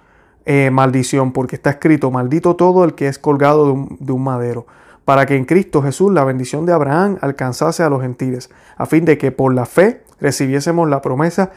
eh, 0.46 0.70
maldición, 0.70 1.32
porque 1.32 1.56
está 1.56 1.70
escrito, 1.70 2.10
maldito 2.10 2.56
todo 2.56 2.84
el 2.84 2.94
que 2.94 3.08
es 3.08 3.18
colgado 3.18 3.88
de 3.98 4.12
un 4.12 4.24
madero 4.24 4.66
para 5.04 5.26
que 5.26 5.36
en 5.36 5.44
Cristo 5.44 5.82
Jesús 5.82 6.12
la 6.12 6.24
bendición 6.24 6.66
de 6.66 6.72
Abraham 6.72 7.18
alcanzase 7.20 7.82
a 7.82 7.90
los 7.90 8.02
gentiles, 8.02 8.50
a 8.76 8.86
fin 8.86 9.04
de 9.04 9.18
que 9.18 9.32
por 9.32 9.54
la 9.54 9.66
fe 9.66 10.02
recibiésemos 10.20 10.88
la 10.88 11.02
promesa, 11.02 11.52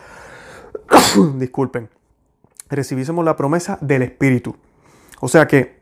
disculpen, 1.36 1.89
recibiésemos 2.70 3.24
la 3.24 3.36
promesa 3.36 3.77
del 3.82 4.01
Espíritu. 4.01 4.56
O 5.20 5.27
sea 5.27 5.48
que 5.48 5.77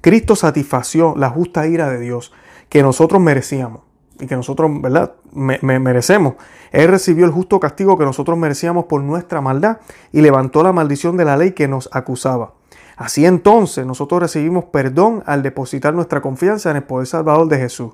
Cristo 0.00 0.36
satisfació 0.36 1.14
la 1.16 1.30
justa 1.30 1.66
ira 1.66 1.88
de 1.88 1.98
Dios 1.98 2.32
que 2.68 2.82
nosotros 2.82 3.20
merecíamos 3.20 3.80
y 4.20 4.26
que 4.26 4.36
nosotros, 4.36 4.70
¿verdad? 4.80 5.12
merecemos. 5.32 6.34
Él 6.70 6.88
recibió 6.88 7.24
el 7.24 7.32
justo 7.32 7.60
castigo 7.60 7.98
que 7.98 8.04
nosotros 8.04 8.38
merecíamos 8.38 8.84
por 8.84 9.02
nuestra 9.02 9.40
maldad 9.40 9.78
y 10.12 10.20
levantó 10.20 10.62
la 10.62 10.72
maldición 10.72 11.16
de 11.16 11.24
la 11.24 11.36
ley 11.36 11.52
que 11.52 11.68
nos 11.68 11.88
acusaba. 11.92 12.52
Así 12.96 13.26
entonces 13.26 13.84
nosotros 13.86 14.20
recibimos 14.20 14.66
perdón 14.66 15.22
al 15.26 15.42
depositar 15.42 15.94
nuestra 15.94 16.20
confianza 16.20 16.70
en 16.70 16.76
el 16.76 16.84
poder 16.84 17.06
salvador 17.06 17.48
de 17.48 17.58
Jesús. 17.58 17.92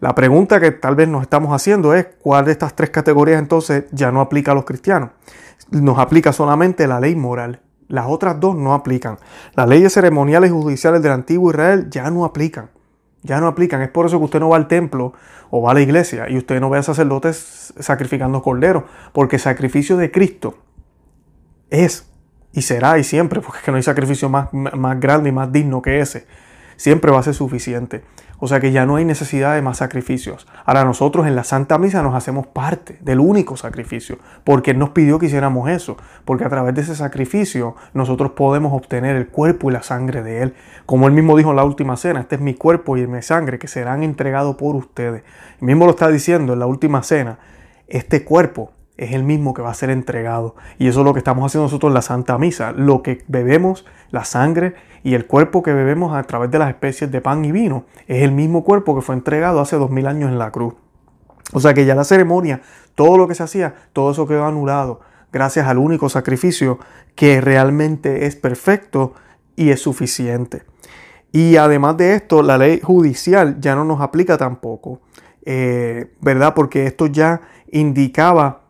La 0.00 0.14
pregunta 0.14 0.60
que 0.60 0.70
tal 0.70 0.96
vez 0.96 1.08
nos 1.08 1.22
estamos 1.22 1.52
haciendo 1.52 1.94
es 1.94 2.06
cuál 2.20 2.46
de 2.46 2.52
estas 2.52 2.74
tres 2.74 2.90
categorías 2.90 3.38
entonces 3.38 3.84
ya 3.92 4.10
no 4.10 4.20
aplica 4.20 4.52
a 4.52 4.54
los 4.54 4.64
cristianos. 4.64 5.10
Nos 5.70 5.98
aplica 5.98 6.32
solamente 6.32 6.86
la 6.86 7.00
ley 7.00 7.14
moral. 7.14 7.60
Las 7.86 8.06
otras 8.06 8.40
dos 8.40 8.56
no 8.56 8.72
aplican. 8.72 9.18
Las 9.54 9.68
leyes 9.68 9.92
ceremoniales 9.92 10.50
y 10.50 10.52
judiciales 10.52 11.02
del 11.02 11.12
antiguo 11.12 11.50
Israel 11.50 11.88
ya 11.90 12.10
no 12.10 12.24
aplican. 12.24 12.70
Ya 13.22 13.40
no 13.40 13.46
aplican. 13.46 13.82
Es 13.82 13.90
por 13.90 14.06
eso 14.06 14.18
que 14.18 14.24
usted 14.24 14.40
no 14.40 14.48
va 14.48 14.56
al 14.56 14.68
templo 14.68 15.12
o 15.50 15.62
va 15.62 15.72
a 15.72 15.74
la 15.74 15.80
iglesia 15.80 16.28
y 16.28 16.36
usted 16.36 16.60
no 16.60 16.70
ve 16.70 16.78
a 16.78 16.82
sacerdotes 16.82 17.74
sacrificando 17.78 18.42
corderos. 18.42 18.84
Porque 19.12 19.36
el 19.36 19.42
sacrificio 19.42 19.96
de 19.96 20.10
Cristo 20.10 20.58
es 21.70 22.06
y 22.52 22.62
será 22.62 22.98
y 22.98 23.04
siempre, 23.04 23.40
porque 23.40 23.58
es 23.58 23.64
que 23.64 23.70
no 23.70 23.76
hay 23.76 23.82
sacrificio 23.82 24.28
más, 24.28 24.52
más 24.52 24.98
grande 24.98 25.28
y 25.28 25.32
más 25.32 25.52
digno 25.52 25.82
que 25.82 26.00
ese. 26.00 26.26
Siempre 26.76 27.10
va 27.10 27.20
a 27.20 27.22
ser 27.22 27.34
suficiente. 27.34 28.02
O 28.40 28.48
sea 28.48 28.58
que 28.58 28.72
ya 28.72 28.86
no 28.86 28.96
hay 28.96 29.04
necesidad 29.04 29.54
de 29.54 29.62
más 29.62 29.78
sacrificios. 29.78 30.48
Ahora 30.64 30.84
nosotros 30.84 31.26
en 31.26 31.36
la 31.36 31.44
Santa 31.44 31.78
Misa 31.78 32.02
nos 32.02 32.14
hacemos 32.14 32.46
parte 32.46 32.98
del 33.02 33.20
único 33.20 33.56
sacrificio, 33.56 34.18
porque 34.44 34.70
Él 34.70 34.78
nos 34.78 34.90
pidió 34.90 35.18
que 35.18 35.26
hiciéramos 35.26 35.68
eso, 35.68 35.98
porque 36.24 36.44
a 36.44 36.48
través 36.48 36.74
de 36.74 36.80
ese 36.80 36.96
sacrificio 36.96 37.76
nosotros 37.92 38.32
podemos 38.32 38.72
obtener 38.72 39.16
el 39.16 39.28
cuerpo 39.28 39.70
y 39.70 39.74
la 39.74 39.82
sangre 39.82 40.22
de 40.22 40.42
Él. 40.42 40.54
Como 40.86 41.06
Él 41.06 41.12
mismo 41.12 41.36
dijo 41.36 41.50
en 41.50 41.56
la 41.56 41.64
última 41.64 41.96
cena, 41.98 42.20
este 42.20 42.36
es 42.36 42.40
mi 42.40 42.54
cuerpo 42.54 42.96
y 42.96 43.06
mi 43.06 43.20
sangre 43.20 43.58
que 43.58 43.68
serán 43.68 44.02
entregados 44.02 44.56
por 44.56 44.74
ustedes. 44.74 45.22
Él 45.60 45.66
mismo 45.66 45.84
lo 45.84 45.90
está 45.90 46.08
diciendo 46.08 46.54
en 46.54 46.58
la 46.60 46.66
última 46.66 47.02
cena, 47.02 47.38
este 47.88 48.24
cuerpo 48.24 48.72
es 49.00 49.12
el 49.12 49.24
mismo 49.24 49.54
que 49.54 49.62
va 49.62 49.70
a 49.70 49.74
ser 49.74 49.90
entregado. 49.90 50.54
Y 50.78 50.88
eso 50.88 51.00
es 51.00 51.06
lo 51.06 51.12
que 51.12 51.18
estamos 51.18 51.44
haciendo 51.44 51.64
nosotros 51.64 51.90
en 51.90 51.94
la 51.94 52.02
Santa 52.02 52.36
Misa. 52.36 52.72
Lo 52.72 53.02
que 53.02 53.24
bebemos, 53.28 53.86
la 54.10 54.24
sangre 54.24 54.74
y 55.02 55.14
el 55.14 55.26
cuerpo 55.26 55.62
que 55.62 55.72
bebemos 55.72 56.14
a 56.14 56.22
través 56.24 56.50
de 56.50 56.58
las 56.58 56.68
especies 56.68 57.10
de 57.10 57.20
pan 57.20 57.44
y 57.44 57.50
vino, 57.50 57.84
es 58.06 58.22
el 58.22 58.32
mismo 58.32 58.62
cuerpo 58.62 58.94
que 58.94 59.00
fue 59.00 59.14
entregado 59.14 59.60
hace 59.60 59.76
dos 59.76 59.90
mil 59.90 60.06
años 60.06 60.30
en 60.30 60.38
la 60.38 60.50
cruz. 60.50 60.74
O 61.52 61.60
sea 61.60 61.72
que 61.72 61.86
ya 61.86 61.94
la 61.94 62.04
ceremonia, 62.04 62.60
todo 62.94 63.16
lo 63.16 63.26
que 63.26 63.34
se 63.34 63.42
hacía, 63.42 63.74
todo 63.92 64.12
eso 64.12 64.26
quedó 64.26 64.44
anulado 64.44 65.00
gracias 65.32 65.66
al 65.66 65.78
único 65.78 66.08
sacrificio 66.08 66.78
que 67.14 67.40
realmente 67.40 68.26
es 68.26 68.36
perfecto 68.36 69.14
y 69.56 69.70
es 69.70 69.80
suficiente. 69.80 70.64
Y 71.32 71.56
además 71.56 71.96
de 71.96 72.14
esto, 72.14 72.42
la 72.42 72.58
ley 72.58 72.80
judicial 72.80 73.60
ya 73.60 73.74
no 73.74 73.84
nos 73.84 74.00
aplica 74.00 74.36
tampoco, 74.36 75.00
eh, 75.44 76.12
¿verdad? 76.20 76.54
Porque 76.54 76.86
esto 76.86 77.06
ya 77.06 77.40
indicaba 77.70 78.62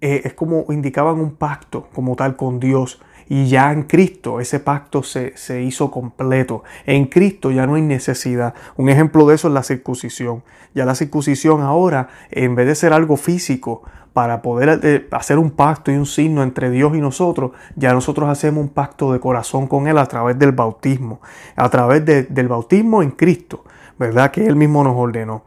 eh, 0.00 0.22
es 0.24 0.34
como 0.34 0.66
indicaban 0.70 1.20
un 1.20 1.36
pacto 1.36 1.88
como 1.94 2.16
tal 2.16 2.36
con 2.36 2.60
Dios. 2.60 3.00
Y 3.26 3.46
ya 3.48 3.72
en 3.72 3.84
Cristo 3.84 4.38
ese 4.38 4.60
pacto 4.60 5.02
se, 5.02 5.36
se, 5.36 5.62
hizo 5.62 5.90
completo. 5.90 6.62
En 6.84 7.06
Cristo 7.06 7.50
ya 7.50 7.66
no 7.66 7.76
hay 7.76 7.82
necesidad. 7.82 8.54
Un 8.76 8.90
ejemplo 8.90 9.26
de 9.26 9.34
eso 9.34 9.48
es 9.48 9.54
la 9.54 9.62
circuncisión. 9.62 10.42
Ya 10.74 10.84
la 10.84 10.94
circuncisión 10.94 11.62
ahora, 11.62 12.08
en 12.30 12.54
vez 12.54 12.66
de 12.66 12.74
ser 12.74 12.92
algo 12.92 13.16
físico, 13.16 13.82
para 14.14 14.42
poder 14.42 14.80
eh, 14.84 15.08
hacer 15.10 15.38
un 15.38 15.50
pacto 15.50 15.90
y 15.90 15.96
un 15.96 16.06
signo 16.06 16.44
entre 16.44 16.70
Dios 16.70 16.96
y 16.96 17.00
nosotros, 17.00 17.50
ya 17.74 17.92
nosotros 17.92 18.30
hacemos 18.30 18.62
un 18.62 18.68
pacto 18.68 19.12
de 19.12 19.18
corazón 19.18 19.66
con 19.66 19.88
Él 19.88 19.98
a 19.98 20.06
través 20.06 20.38
del 20.38 20.52
bautismo. 20.52 21.20
A 21.56 21.68
través 21.68 22.04
del 22.04 22.48
bautismo 22.48 23.02
en 23.02 23.10
Cristo, 23.10 23.64
¿verdad? 23.98 24.30
Que 24.30 24.46
Él 24.46 24.54
mismo 24.54 24.84
nos 24.84 24.94
ordenó. 24.96 25.42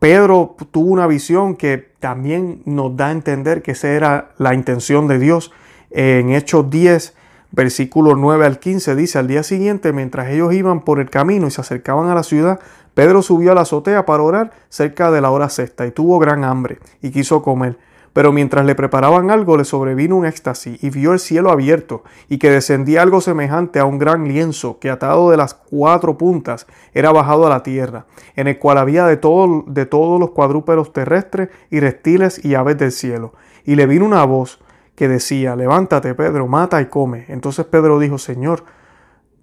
Pedro 0.00 0.56
tuvo 0.72 0.90
una 0.90 1.06
visión 1.06 1.54
que 1.54 1.89
también 2.00 2.62
nos 2.64 2.96
da 2.96 3.08
a 3.08 3.12
entender 3.12 3.62
que 3.62 3.72
esa 3.72 3.88
era 3.88 4.30
la 4.38 4.54
intención 4.54 5.06
de 5.06 5.18
Dios. 5.18 5.52
En 5.90 6.30
Hechos 6.30 6.70
10, 6.70 7.14
versículo 7.52 8.16
9 8.16 8.46
al 8.46 8.58
15, 8.58 8.96
dice, 8.96 9.18
al 9.18 9.28
día 9.28 9.42
siguiente, 9.42 9.92
mientras 9.92 10.28
ellos 10.28 10.52
iban 10.54 10.80
por 10.80 10.98
el 10.98 11.10
camino 11.10 11.46
y 11.46 11.50
se 11.50 11.60
acercaban 11.60 12.08
a 12.08 12.14
la 12.14 12.22
ciudad, 12.22 12.58
Pedro 12.94 13.22
subió 13.22 13.52
a 13.52 13.54
la 13.54 13.62
azotea 13.62 14.06
para 14.06 14.22
orar 14.22 14.50
cerca 14.68 15.10
de 15.10 15.20
la 15.20 15.30
hora 15.30 15.48
sexta 15.48 15.86
y 15.86 15.90
tuvo 15.90 16.18
gran 16.18 16.42
hambre 16.44 16.78
y 17.02 17.10
quiso 17.10 17.42
comer. 17.42 17.78
Pero 18.12 18.32
mientras 18.32 18.64
le 18.66 18.74
preparaban 18.74 19.30
algo, 19.30 19.56
le 19.56 19.64
sobrevino 19.64 20.16
un 20.16 20.26
éxtasis 20.26 20.82
y 20.82 20.90
vio 20.90 21.12
el 21.12 21.20
cielo 21.20 21.50
abierto 21.50 22.02
y 22.28 22.38
que 22.38 22.50
descendía 22.50 23.02
algo 23.02 23.20
semejante 23.20 23.78
a 23.78 23.84
un 23.84 23.98
gran 23.98 24.26
lienzo 24.26 24.78
que 24.80 24.90
atado 24.90 25.30
de 25.30 25.36
las 25.36 25.54
cuatro 25.54 26.18
puntas 26.18 26.66
era 26.92 27.12
bajado 27.12 27.46
a 27.46 27.50
la 27.50 27.62
tierra, 27.62 28.06
en 28.34 28.48
el 28.48 28.58
cual 28.58 28.78
había 28.78 29.06
de, 29.06 29.16
todo, 29.16 29.64
de 29.68 29.86
todos 29.86 30.18
los 30.18 30.30
cuadrúpedos 30.30 30.92
terrestres 30.92 31.50
y 31.70 31.78
reptiles 31.78 32.44
y 32.44 32.56
aves 32.56 32.78
del 32.78 32.90
cielo. 32.90 33.32
Y 33.64 33.76
le 33.76 33.86
vino 33.86 34.04
una 34.04 34.24
voz 34.24 34.60
que 34.96 35.06
decía, 35.06 35.54
levántate 35.54 36.14
Pedro, 36.14 36.48
mata 36.48 36.80
y 36.80 36.86
come. 36.86 37.26
Entonces 37.28 37.64
Pedro 37.66 38.00
dijo, 38.00 38.18
Señor, 38.18 38.64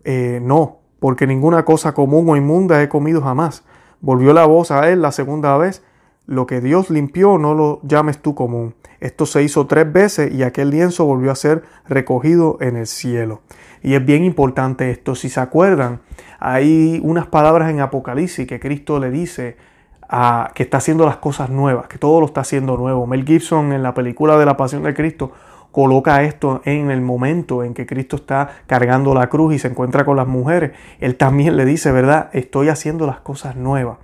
eh, 0.03 0.39
no, 0.41 0.79
porque 0.99 1.25
ninguna 1.25 1.63
cosa 1.63 1.93
común 1.93 2.29
o 2.29 2.35
inmunda 2.35 2.83
he 2.83 2.89
comido 2.89 3.21
jamás. 3.21 3.63
Volvió 4.01 4.33
la 4.33 4.45
voz 4.45 4.71
a 4.71 4.89
él 4.89 5.01
la 5.01 5.11
segunda 5.11 5.57
vez 5.57 5.83
lo 6.27 6.45
que 6.45 6.61
Dios 6.61 6.89
limpió 6.89 7.37
no 7.37 7.53
lo 7.53 7.79
llames 7.83 8.19
tú 8.19 8.35
común. 8.35 8.75
Esto 8.99 9.25
se 9.25 9.43
hizo 9.43 9.65
tres 9.65 9.91
veces 9.91 10.33
y 10.33 10.43
aquel 10.43 10.69
lienzo 10.69 11.05
volvió 11.05 11.31
a 11.31 11.35
ser 11.35 11.63
recogido 11.87 12.57
en 12.59 12.75
el 12.75 12.85
cielo. 12.85 13.41
Y 13.81 13.93
es 13.93 14.05
bien 14.05 14.23
importante 14.23 14.91
esto. 14.91 15.15
Si 15.15 15.29
se 15.29 15.39
acuerdan, 15.39 16.01
hay 16.39 16.99
unas 17.03 17.27
palabras 17.27 17.69
en 17.69 17.79
Apocalipsis 17.79 18.45
que 18.45 18.59
Cristo 18.59 18.99
le 18.99 19.09
dice 19.09 19.55
a, 20.09 20.51
que 20.53 20.63
está 20.63 20.77
haciendo 20.77 21.05
las 21.05 21.17
cosas 21.17 21.49
nuevas, 21.49 21.87
que 21.87 21.97
todo 21.97 22.19
lo 22.19 22.25
está 22.25 22.41
haciendo 22.41 22.75
nuevo. 22.75 23.07
Mel 23.07 23.25
Gibson 23.25 23.71
en 23.71 23.81
la 23.81 23.93
película 23.93 24.37
de 24.37 24.45
la 24.45 24.57
Pasión 24.57 24.83
de 24.83 24.93
Cristo 24.93 25.31
coloca 25.71 26.23
esto 26.23 26.61
en 26.65 26.91
el 26.91 27.01
momento 27.01 27.63
en 27.63 27.73
que 27.73 27.85
Cristo 27.85 28.15
está 28.15 28.49
cargando 28.65 29.13
la 29.13 29.29
cruz 29.29 29.53
y 29.53 29.59
se 29.59 29.67
encuentra 29.67 30.03
con 30.03 30.17
las 30.17 30.27
mujeres. 30.27 30.71
Él 30.99 31.15
también 31.15 31.55
le 31.55 31.65
dice, 31.65 31.91
¿verdad? 31.91 32.29
Estoy 32.33 32.69
haciendo 32.69 33.05
las 33.05 33.19
cosas 33.19 33.55
nuevas. 33.55 33.97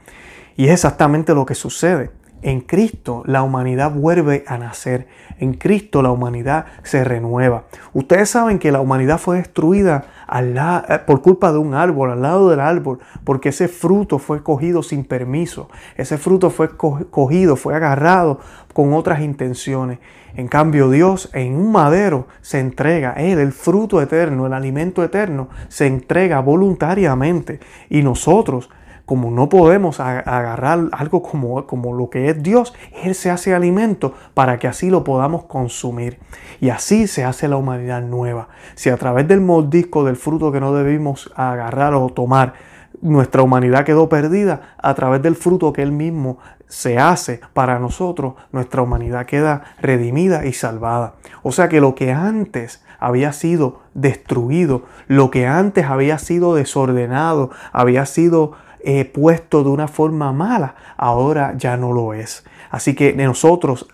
Y 0.55 0.65
es 0.65 0.71
exactamente 0.71 1.33
lo 1.33 1.45
que 1.45 1.55
sucede. 1.55 2.11
En 2.43 2.59
Cristo 2.59 3.23
la 3.25 3.41
humanidad 3.41 3.91
vuelve 3.91 4.43
a 4.47 4.57
nacer. 4.57 5.07
En 5.39 5.53
Cristo 5.53 6.01
la 6.01 6.11
humanidad 6.11 6.65
se 6.83 7.05
renueva. 7.05 7.63
Ustedes 7.93 8.29
saben 8.29 8.59
que 8.59 8.73
la 8.73 8.81
humanidad 8.81 9.17
fue 9.17 9.37
destruida 9.37 10.03
eh, 10.29 10.99
por 11.07 11.21
culpa 11.21 11.53
de 11.53 11.57
un 11.57 11.73
árbol, 11.73 12.11
al 12.11 12.21
lado 12.21 12.49
del 12.49 12.59
árbol, 12.59 12.99
porque 13.23 13.49
ese 13.49 13.69
fruto 13.69 14.19
fue 14.19 14.43
cogido 14.43 14.83
sin 14.83 15.05
permiso. 15.05 15.69
Ese 15.95 16.17
fruto 16.17 16.49
fue 16.49 16.75
cogido, 16.75 17.55
fue 17.55 17.75
agarrado 17.75 18.41
con 18.73 18.93
otras 18.93 19.21
intenciones. 19.21 19.99
En 20.35 20.49
cambio, 20.49 20.89
Dios 20.89 21.29
en 21.33 21.55
un 21.55 21.71
madero 21.71 22.27
se 22.41 22.59
entrega, 22.59 23.13
Él, 23.13 23.39
el 23.39 23.53
fruto 23.53 24.01
eterno, 24.01 24.47
el 24.47 24.53
alimento 24.53 25.01
eterno, 25.01 25.47
se 25.69 25.87
entrega 25.87 26.41
voluntariamente. 26.41 27.61
Y 27.89 28.01
nosotros 28.01 28.69
como 29.05 29.31
no 29.31 29.49
podemos 29.49 29.99
agarrar 29.99 30.87
algo 30.91 31.21
como, 31.21 31.67
como 31.67 31.93
lo 31.93 32.09
que 32.09 32.29
es 32.29 32.41
Dios, 32.41 32.73
Él 33.03 33.15
se 33.15 33.29
hace 33.29 33.53
alimento 33.53 34.13
para 34.33 34.59
que 34.59 34.67
así 34.67 34.89
lo 34.89 35.03
podamos 35.03 35.43
consumir. 35.43 36.19
Y 36.61 36.69
así 36.69 37.07
se 37.07 37.25
hace 37.25 37.47
la 37.47 37.57
humanidad 37.57 38.01
nueva. 38.01 38.47
Si 38.75 38.89
a 38.89 38.97
través 38.97 39.27
del 39.27 39.41
mordisco 39.41 40.05
del 40.05 40.15
fruto 40.15 40.51
que 40.51 40.61
no 40.61 40.73
debimos 40.73 41.31
agarrar 41.35 41.93
o 41.95 42.09
tomar, 42.09 42.53
nuestra 43.01 43.41
humanidad 43.41 43.83
quedó 43.83 44.07
perdida, 44.07 44.75
a 44.81 44.93
través 44.93 45.21
del 45.21 45.35
fruto 45.35 45.73
que 45.73 45.81
Él 45.81 45.91
mismo 45.91 46.37
se 46.67 46.97
hace 46.97 47.41
para 47.53 47.77
nosotros, 47.79 48.35
nuestra 48.51 48.81
humanidad 48.81 49.25
queda 49.25 49.63
redimida 49.81 50.45
y 50.45 50.53
salvada. 50.53 51.15
O 51.43 51.51
sea 51.51 51.67
que 51.67 51.81
lo 51.81 51.93
que 51.93 52.13
antes 52.13 52.81
había 52.99 53.33
sido 53.33 53.81
destruido, 53.93 54.83
lo 55.07 55.29
que 55.29 55.45
antes 55.45 55.85
había 55.85 56.17
sido 56.17 56.55
desordenado, 56.55 57.51
había 57.73 58.05
sido 58.05 58.53
eh, 58.85 59.05
puesto 59.05 59.63
de 59.63 59.69
una 59.69 59.87
forma 59.87 60.33
mala, 60.33 60.75
ahora 60.97 61.53
ya 61.57 61.77
no 61.77 61.93
lo 61.93 62.13
es. 62.13 62.43
Así 62.69 62.95
que 62.95 63.13
nosotros, 63.13 63.87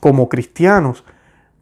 como 0.00 0.28
cristianos, 0.28 1.04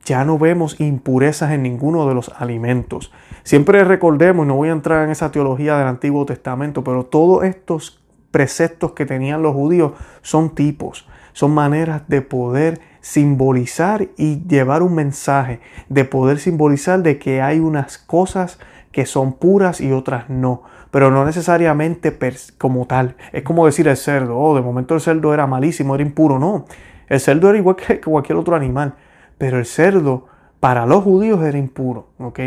ya 0.04 0.24
no 0.24 0.38
vemos 0.38 0.80
impurezas 0.80 1.52
en 1.52 1.62
ninguno 1.62 2.08
de 2.08 2.14
los 2.14 2.30
alimentos. 2.36 3.12
Siempre 3.44 3.84
recordemos, 3.84 4.44
no 4.44 4.56
voy 4.56 4.70
a 4.70 4.72
entrar 4.72 5.04
en 5.04 5.10
esa 5.10 5.30
teología 5.30 5.78
del 5.78 5.86
Antiguo 5.86 6.26
Testamento, 6.26 6.82
pero 6.82 7.04
todos 7.04 7.44
estos 7.44 8.02
preceptos 8.32 8.92
que 8.92 9.06
tenían 9.06 9.42
los 9.42 9.54
judíos 9.54 9.92
son 10.22 10.50
tipos, 10.50 11.06
son 11.34 11.52
maneras 11.52 12.02
de 12.08 12.22
poder 12.22 12.80
simbolizar 13.00 14.08
y 14.16 14.42
llevar 14.48 14.82
un 14.82 14.96
mensaje, 14.96 15.60
de 15.88 16.04
poder 16.04 16.40
simbolizar 16.40 17.02
de 17.02 17.20
que 17.20 17.40
hay 17.40 17.60
unas 17.60 17.98
cosas 17.98 18.58
que 18.90 19.06
son 19.06 19.32
puras 19.32 19.80
y 19.80 19.92
otras 19.92 20.28
no 20.28 20.62
pero 20.92 21.10
no 21.10 21.24
necesariamente 21.24 22.16
como 22.58 22.86
tal. 22.86 23.16
Es 23.32 23.42
como 23.42 23.64
decir 23.64 23.88
el 23.88 23.96
cerdo, 23.96 24.38
oh, 24.38 24.54
de 24.54 24.60
momento 24.60 24.94
el 24.94 25.00
cerdo 25.00 25.32
era 25.32 25.46
malísimo, 25.46 25.94
era 25.94 26.04
impuro. 26.04 26.38
No, 26.38 26.66
el 27.08 27.18
cerdo 27.18 27.48
era 27.48 27.58
igual 27.58 27.76
que 27.88 28.00
cualquier 28.00 28.38
otro 28.38 28.54
animal, 28.54 28.94
pero 29.38 29.58
el 29.58 29.64
cerdo 29.64 30.26
para 30.60 30.86
los 30.86 31.02
judíos 31.02 31.42
era 31.42 31.58
impuro, 31.58 32.10
¿ok? 32.18 32.38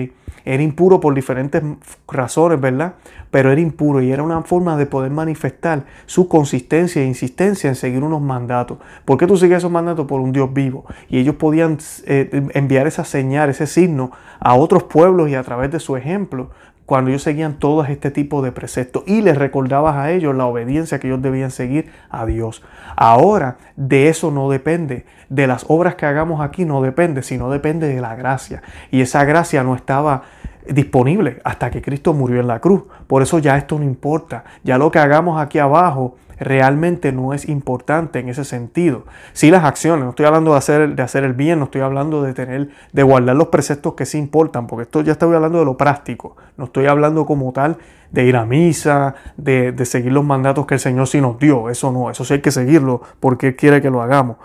Era 0.45 0.61
impuro 0.61 0.99
por 0.99 1.15
diferentes 1.15 1.61
razones, 2.07 2.61
¿verdad? 2.61 2.93
Pero 3.31 3.51
era 3.51 3.59
impuro 3.59 3.99
y 4.01 4.11
era 4.11 4.21
una 4.21 4.41
forma 4.43 4.77
de 4.77 4.85
poder 4.85 5.11
manifestar 5.11 5.83
su 6.05 6.27
consistencia 6.29 7.01
e 7.01 7.05
insistencia 7.05 7.67
en 7.67 7.75
seguir 7.75 8.03
unos 8.03 8.21
mandatos. 8.21 8.77
¿Por 9.05 9.17
qué 9.17 9.25
tú 9.25 9.35
sigues 9.35 9.57
esos 9.57 9.71
mandatos? 9.71 10.05
Por 10.05 10.21
un 10.21 10.31
Dios 10.31 10.53
vivo. 10.53 10.85
Y 11.09 11.17
ellos 11.17 11.35
podían 11.35 11.79
eh, 12.05 12.47
enviar 12.53 12.85
esa 12.85 13.03
señal, 13.05 13.49
ese 13.49 13.65
signo 13.65 14.11
a 14.39 14.53
otros 14.53 14.83
pueblos 14.83 15.29
y 15.29 15.35
a 15.35 15.43
través 15.43 15.71
de 15.71 15.79
su 15.79 15.97
ejemplo 15.97 16.51
cuando 16.85 17.09
ellos 17.09 17.23
seguían 17.23 17.55
todo 17.55 17.83
este 17.85 18.11
tipo 18.11 18.41
de 18.41 18.51
preceptos 18.51 19.03
y 19.07 19.21
les 19.21 19.37
recordabas 19.37 19.95
a 19.95 20.11
ellos 20.11 20.35
la 20.35 20.45
obediencia 20.45 20.99
que 20.99 21.07
ellos 21.07 21.21
debían 21.21 21.51
seguir 21.51 21.91
a 22.09 22.25
Dios. 22.25 22.63
Ahora 22.95 23.57
de 23.75 24.09
eso 24.09 24.31
no 24.31 24.49
depende, 24.49 25.05
de 25.29 25.47
las 25.47 25.65
obras 25.67 25.95
que 25.95 26.05
hagamos 26.05 26.41
aquí 26.41 26.65
no 26.65 26.81
depende, 26.81 27.23
sino 27.23 27.49
depende 27.49 27.87
de 27.87 28.01
la 28.01 28.15
gracia. 28.15 28.61
Y 28.91 29.01
esa 29.01 29.25
gracia 29.25 29.63
no 29.63 29.75
estaba 29.75 30.23
disponible 30.67 31.41
hasta 31.43 31.69
que 31.69 31.81
Cristo 31.81 32.13
murió 32.13 32.39
en 32.39 32.47
la 32.47 32.59
cruz. 32.59 32.83
Por 33.07 33.21
eso 33.21 33.39
ya 33.39 33.57
esto 33.57 33.77
no 33.77 33.85
importa. 33.85 34.43
Ya 34.63 34.77
lo 34.77 34.91
que 34.91 34.99
hagamos 34.99 35.41
aquí 35.41 35.59
abajo 35.59 36.15
realmente 36.39 37.11
no 37.11 37.33
es 37.33 37.47
importante 37.47 38.19
en 38.19 38.29
ese 38.29 38.43
sentido. 38.43 39.05
Sí 39.33 39.51
las 39.51 39.63
acciones, 39.63 40.03
no 40.03 40.11
estoy 40.11 40.25
hablando 40.25 40.51
de 40.51 40.57
hacer, 40.57 40.95
de 40.95 41.03
hacer 41.03 41.23
el 41.23 41.33
bien, 41.33 41.59
no 41.59 41.65
estoy 41.65 41.81
hablando 41.81 42.21
de 42.23 42.33
tener, 42.33 42.69
de 42.91 43.03
guardar 43.03 43.35
los 43.35 43.47
preceptos 43.47 43.93
que 43.93 44.05
sí 44.05 44.17
importan, 44.17 44.67
porque 44.67 44.83
esto 44.83 45.01
ya 45.01 45.13
estoy 45.13 45.33
hablando 45.35 45.59
de 45.59 45.65
lo 45.65 45.77
práctico, 45.77 46.35
no 46.57 46.65
estoy 46.65 46.85
hablando 46.87 47.25
como 47.25 47.51
tal 47.51 47.77
de 48.11 48.25
ir 48.25 48.35
a 48.35 48.45
misa, 48.45 49.15
de, 49.37 49.71
de 49.71 49.85
seguir 49.85 50.11
los 50.11 50.23
mandatos 50.23 50.65
que 50.65 50.75
el 50.75 50.79
Señor 50.79 51.07
sí 51.07 51.19
nos 51.21 51.39
dio, 51.39 51.69
eso 51.69 51.91
no, 51.91 52.09
eso 52.09 52.23
sí 52.23 52.33
hay 52.35 52.41
que 52.41 52.51
seguirlo 52.51 53.01
porque 53.19 53.49
Él 53.49 53.55
quiere 53.55 53.81
que 53.81 53.89
lo 53.89 54.01
hagamos. 54.01 54.37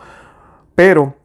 Pero 0.75 1.20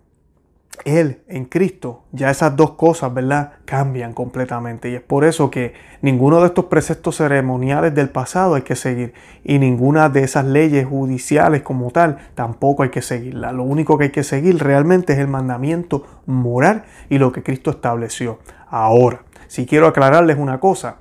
él 0.85 1.23
en 1.27 1.45
Cristo, 1.45 2.03
ya 2.11 2.29
esas 2.29 2.55
dos 2.55 2.71
cosas, 2.71 3.13
¿verdad? 3.13 3.53
Cambian 3.65 4.13
completamente. 4.13 4.89
Y 4.89 4.95
es 4.95 5.01
por 5.01 5.25
eso 5.25 5.49
que 5.49 5.73
ninguno 6.01 6.39
de 6.39 6.47
estos 6.47 6.65
preceptos 6.65 7.17
ceremoniales 7.17 7.93
del 7.93 8.09
pasado 8.09 8.53
hay 8.53 8.61
que 8.61 8.75
seguir. 8.75 9.13
Y 9.43 9.57
ninguna 9.57 10.09
de 10.09 10.23
esas 10.23 10.45
leyes 10.45 10.85
judiciales 10.85 11.63
como 11.63 11.89
tal 11.89 12.19
tampoco 12.35 12.83
hay 12.83 12.89
que 12.89 13.01
seguirla. 13.01 13.51
Lo 13.51 13.63
único 13.63 13.97
que 13.97 14.05
hay 14.05 14.11
que 14.11 14.23
seguir 14.23 14.63
realmente 14.63 15.13
es 15.13 15.19
el 15.19 15.27
mandamiento 15.27 16.05
moral 16.27 16.83
y 17.09 17.17
lo 17.17 17.31
que 17.31 17.41
Cristo 17.41 17.71
estableció. 17.71 18.39
Ahora, 18.69 19.23
si 19.47 19.65
quiero 19.65 19.87
aclararles 19.87 20.37
una 20.37 20.59
cosa, 20.59 20.97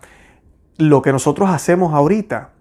lo 0.79 1.03
que 1.03 1.13
nosotros 1.13 1.51
hacemos 1.51 1.93
ahorita 1.93 2.54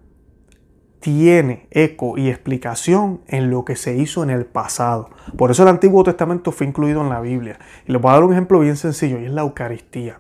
tiene 1.04 1.68
eco 1.70 2.18
y 2.18 2.30
explicación 2.30 3.20
en 3.28 3.50
lo 3.50 3.66
que 3.66 3.76
se 3.76 3.94
hizo 3.98 4.24
en 4.24 4.30
el 4.30 4.46
pasado. 4.46 5.10
Por 5.38 5.52
eso 5.52 5.64
el 5.64 5.68
Antiguo 5.68 6.02
Testamento 6.02 6.54
fue 6.54 6.66
incluido 6.66 7.02
en 7.02 7.10
la 7.10 7.20
Biblia. 7.20 7.60
Y 7.86 7.92
les 7.92 8.02
voy 8.02 8.10
a 8.10 8.14
dar 8.14 8.24
un 8.24 8.32
ejemplo 8.32 8.62
bien 8.62 8.78
sencillo 8.78 9.20
y 9.20 9.26
es 9.26 9.32
la 9.32 9.42
Eucaristía. 9.42 10.20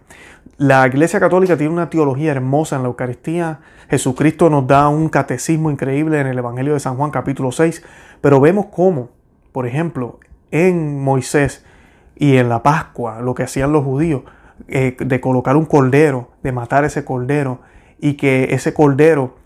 La 0.57 0.85
Iglesia 0.85 1.21
Católica 1.21 1.55
tiene 1.55 1.71
una 1.71 1.89
teología 1.89 2.31
hermosa 2.31 2.75
en 2.75 2.81
la 2.81 2.89
Eucaristía. 2.89 3.61
Jesucristo 3.89 4.49
nos 4.49 4.67
da 4.67 4.89
un 4.89 5.07
catecismo 5.07 5.71
increíble 5.71 6.19
en 6.19 6.27
el 6.27 6.37
Evangelio 6.37 6.73
de 6.73 6.81
San 6.81 6.97
Juan 6.97 7.11
capítulo 7.11 7.53
6. 7.53 7.81
Pero 8.19 8.41
vemos 8.41 8.65
cómo, 8.65 9.07
por 9.53 9.65
ejemplo, 9.65 10.19
en 10.51 11.01
Moisés 11.01 11.63
y 12.17 12.35
en 12.35 12.49
la 12.49 12.61
Pascua, 12.61 13.21
lo 13.21 13.35
que 13.35 13.43
hacían 13.43 13.71
los 13.71 13.85
judíos, 13.85 14.23
eh, 14.67 14.97
de 14.99 15.21
colocar 15.21 15.55
un 15.55 15.63
cordero, 15.63 16.31
de 16.43 16.51
matar 16.51 16.83
ese 16.83 17.05
cordero 17.05 17.61
y 18.01 18.15
que 18.15 18.53
ese 18.53 18.73
cordero 18.73 19.41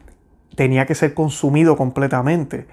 tenía 0.57 0.87
que 0.87 0.95
ser 0.95 1.13
consumido 1.13 1.77
completamente 1.77 2.65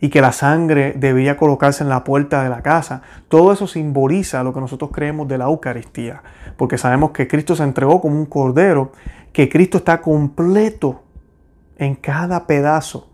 y 0.00 0.10
que 0.10 0.20
la 0.20 0.30
sangre 0.30 0.94
debía 0.96 1.36
colocarse 1.36 1.82
en 1.82 1.90
la 1.90 2.04
puerta 2.04 2.44
de 2.44 2.48
la 2.48 2.62
casa. 2.62 3.02
Todo 3.28 3.52
eso 3.52 3.66
simboliza 3.66 4.44
lo 4.44 4.54
que 4.54 4.60
nosotros 4.60 4.90
creemos 4.92 5.26
de 5.26 5.36
la 5.36 5.46
Eucaristía, 5.46 6.22
porque 6.56 6.78
sabemos 6.78 7.10
que 7.10 7.26
Cristo 7.26 7.56
se 7.56 7.64
entregó 7.64 8.00
como 8.00 8.16
un 8.16 8.26
cordero, 8.26 8.92
que 9.32 9.48
Cristo 9.48 9.78
está 9.78 10.00
completo 10.00 11.02
en 11.78 11.96
cada 11.96 12.46
pedazo. 12.46 13.10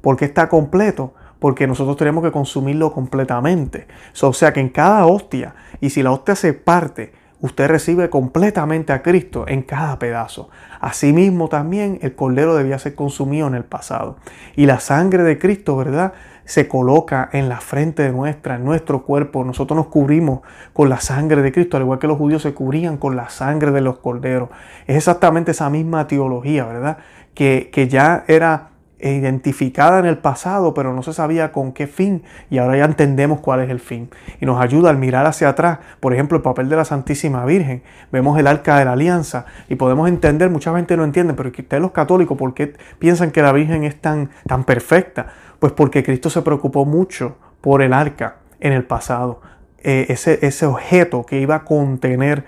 ¿Por 0.00 0.16
qué 0.16 0.26
está 0.26 0.48
completo? 0.48 1.14
Porque 1.40 1.66
nosotros 1.66 1.96
tenemos 1.96 2.22
que 2.22 2.30
consumirlo 2.30 2.92
completamente. 2.92 3.88
O 4.22 4.32
sea 4.32 4.52
que 4.52 4.60
en 4.60 4.68
cada 4.68 5.06
hostia, 5.06 5.56
y 5.80 5.90
si 5.90 6.04
la 6.04 6.12
hostia 6.12 6.36
se 6.36 6.52
parte, 6.52 7.12
usted 7.40 7.68
recibe 7.68 8.10
completamente 8.10 8.92
a 8.92 9.02
Cristo 9.02 9.44
en 9.48 9.62
cada 9.62 9.98
pedazo. 9.98 10.48
Asimismo 10.80 11.48
también 11.48 11.98
el 12.02 12.14
cordero 12.14 12.54
debía 12.54 12.78
ser 12.78 12.94
consumido 12.94 13.46
en 13.46 13.54
el 13.54 13.64
pasado. 13.64 14.16
Y 14.54 14.66
la 14.66 14.80
sangre 14.80 15.22
de 15.22 15.38
Cristo, 15.38 15.76
¿verdad? 15.76 16.12
Se 16.44 16.68
coloca 16.68 17.28
en 17.32 17.48
la 17.48 17.60
frente 17.60 18.02
de 18.04 18.12
nuestra, 18.12 18.56
en 18.56 18.64
nuestro 18.64 19.02
cuerpo. 19.02 19.44
Nosotros 19.44 19.76
nos 19.76 19.88
cubrimos 19.88 20.40
con 20.72 20.88
la 20.88 21.00
sangre 21.00 21.42
de 21.42 21.52
Cristo, 21.52 21.76
al 21.76 21.82
igual 21.82 21.98
que 21.98 22.06
los 22.06 22.18
judíos 22.18 22.42
se 22.42 22.54
cubrían 22.54 22.96
con 22.96 23.16
la 23.16 23.28
sangre 23.28 23.72
de 23.72 23.80
los 23.80 23.98
corderos. 23.98 24.50
Es 24.86 24.96
exactamente 24.96 25.50
esa 25.50 25.68
misma 25.70 26.06
teología, 26.06 26.64
¿verdad? 26.64 26.98
Que, 27.34 27.70
que 27.72 27.88
ya 27.88 28.24
era 28.28 28.70
identificada 28.98 29.98
en 29.98 30.06
el 30.06 30.18
pasado, 30.18 30.72
pero 30.72 30.94
no 30.94 31.02
se 31.02 31.12
sabía 31.12 31.52
con 31.52 31.72
qué 31.72 31.86
fin 31.86 32.22
y 32.50 32.58
ahora 32.58 32.78
ya 32.78 32.84
entendemos 32.86 33.40
cuál 33.40 33.60
es 33.60 33.70
el 33.70 33.80
fin. 33.80 34.08
Y 34.40 34.46
nos 34.46 34.60
ayuda 34.60 34.90
al 34.90 34.96
mirar 34.96 35.26
hacia 35.26 35.50
atrás, 35.50 35.78
por 36.00 36.14
ejemplo, 36.14 36.36
el 36.36 36.42
papel 36.42 36.68
de 36.68 36.76
la 36.76 36.84
Santísima 36.84 37.44
Virgen. 37.44 37.82
Vemos 38.10 38.38
el 38.38 38.46
arca 38.46 38.78
de 38.78 38.84
la 38.86 38.92
alianza 38.92 39.46
y 39.68 39.74
podemos 39.74 40.08
entender, 40.08 40.50
mucha 40.50 40.74
gente 40.74 40.96
no 40.96 41.04
entiende, 41.04 41.34
pero 41.34 41.50
ustedes 41.50 41.82
los 41.82 41.92
católicos, 41.92 42.38
¿por 42.38 42.54
qué 42.54 42.74
piensan 42.98 43.30
que 43.30 43.42
la 43.42 43.52
Virgen 43.52 43.84
es 43.84 44.00
tan, 44.00 44.30
tan 44.46 44.64
perfecta? 44.64 45.26
Pues 45.58 45.72
porque 45.72 46.02
Cristo 46.02 46.30
se 46.30 46.42
preocupó 46.42 46.84
mucho 46.84 47.36
por 47.60 47.82
el 47.82 47.92
arca 47.92 48.36
en 48.60 48.72
el 48.72 48.84
pasado. 48.84 49.40
Eh, 49.82 50.06
ese, 50.08 50.38
ese 50.42 50.66
objeto 50.66 51.24
que 51.24 51.40
iba 51.40 51.56
a 51.56 51.64
contener 51.64 52.44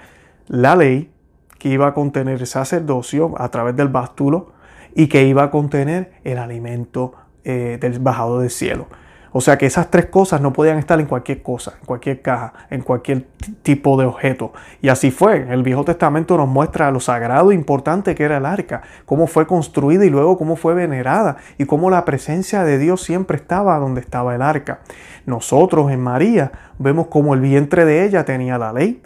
la 0.46 0.76
ley, 0.76 1.10
que 1.58 1.68
iba 1.68 1.88
a 1.88 1.94
contener 1.94 2.40
el 2.40 2.46
sacerdocio 2.46 3.34
a 3.38 3.48
través 3.50 3.76
del 3.76 3.88
bástulo, 3.88 4.52
y 4.94 5.08
que 5.08 5.24
iba 5.24 5.42
a 5.44 5.50
contener 5.50 6.12
el 6.24 6.38
alimento 6.38 7.14
eh, 7.44 7.78
del 7.80 7.98
bajado 7.98 8.40
del 8.40 8.50
cielo. 8.50 8.88
O 9.32 9.40
sea 9.40 9.58
que 9.58 9.66
esas 9.66 9.90
tres 9.90 10.06
cosas 10.06 10.40
no 10.40 10.52
podían 10.52 10.78
estar 10.78 10.98
en 11.00 11.06
cualquier 11.06 11.42
cosa, 11.42 11.74
en 11.80 11.86
cualquier 11.86 12.22
caja, 12.22 12.54
en 12.70 12.80
cualquier 12.80 13.26
tipo 13.62 13.98
de 13.98 14.06
objeto. 14.06 14.52
Y 14.80 14.88
así 14.88 15.10
fue. 15.10 15.46
El 15.52 15.62
Viejo 15.62 15.84
Testamento 15.84 16.36
nos 16.36 16.48
muestra 16.48 16.90
lo 16.90 17.00
sagrado 17.00 17.52
e 17.52 17.54
importante 17.54 18.14
que 18.14 18.24
era 18.24 18.38
el 18.38 18.46
arca, 18.46 18.82
cómo 19.04 19.26
fue 19.26 19.46
construida 19.46 20.04
y 20.04 20.10
luego 20.10 20.38
cómo 20.38 20.56
fue 20.56 20.74
venerada 20.74 21.36
y 21.58 21.66
cómo 21.66 21.90
la 21.90 22.04
presencia 22.04 22.64
de 22.64 22.78
Dios 22.78 23.02
siempre 23.02 23.36
estaba 23.36 23.78
donde 23.78 24.00
estaba 24.00 24.34
el 24.34 24.42
arca. 24.42 24.80
Nosotros 25.26 25.90
en 25.92 26.00
María 26.00 26.52
vemos 26.78 27.08
cómo 27.08 27.34
el 27.34 27.40
vientre 27.40 27.84
de 27.84 28.04
ella 28.04 28.24
tenía 28.24 28.56
la 28.56 28.72
ley, 28.72 29.02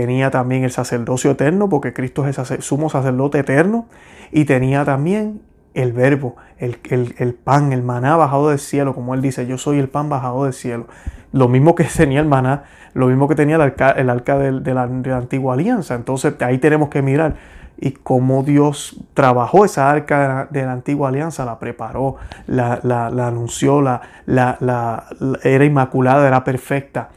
tenía 0.00 0.32
también 0.32 0.64
el 0.64 0.72
sacerdocio 0.72 1.30
eterno, 1.30 1.68
porque 1.68 1.92
Cristo 1.92 2.26
es 2.26 2.50
el 2.50 2.62
sumo 2.62 2.90
sacerdote 2.90 3.38
eterno, 3.38 3.86
y 4.32 4.44
tenía 4.44 4.84
también 4.84 5.40
el 5.72 5.92
verbo, 5.92 6.34
el, 6.58 7.38
pan, 7.44 7.72
el 7.72 7.84
maná 7.84 8.16
bajado 8.16 8.48
del 8.48 8.58
cielo, 8.58 8.92
como 8.92 9.14
él 9.14 9.22
dice, 9.22 9.46
yo 9.46 9.56
soy 9.56 9.78
el 9.78 9.88
pan 9.88 10.08
bajado 10.08 10.46
del 10.46 10.52
cielo. 10.52 10.88
Lo 11.30 11.46
mismo 11.46 11.76
que 11.76 11.84
tenía 11.96 12.18
el 12.18 12.26
maná, 12.26 12.64
lo 12.92 13.06
mismo 13.06 13.28
que 13.28 13.36
tenía 13.36 13.54
el 13.54 13.62
arca, 13.62 13.92
el 13.92 14.64
de, 14.64 14.74
la, 14.74 14.82
antigua 14.82 15.54
alianza. 15.54 15.94
Entonces 15.94 16.34
ahí 16.40 16.58
tenemos 16.58 16.88
que 16.88 17.00
mirar 17.00 17.36
y 17.76 17.92
cómo 17.92 18.42
Dios 18.42 19.00
trabajó 19.14 19.64
esa 19.64 19.88
arca 19.88 20.48
de 20.50 20.64
la, 20.64 20.72
antigua 20.72 21.10
alianza, 21.10 21.44
la 21.44 21.60
preparó, 21.60 22.16
la, 22.48 22.80
anunció, 23.28 23.80
la, 23.80 24.00
la, 24.26 25.04
era 25.44 25.64
inmaculada, 25.64 26.26
era 26.26 26.42
perfecta 26.42 27.10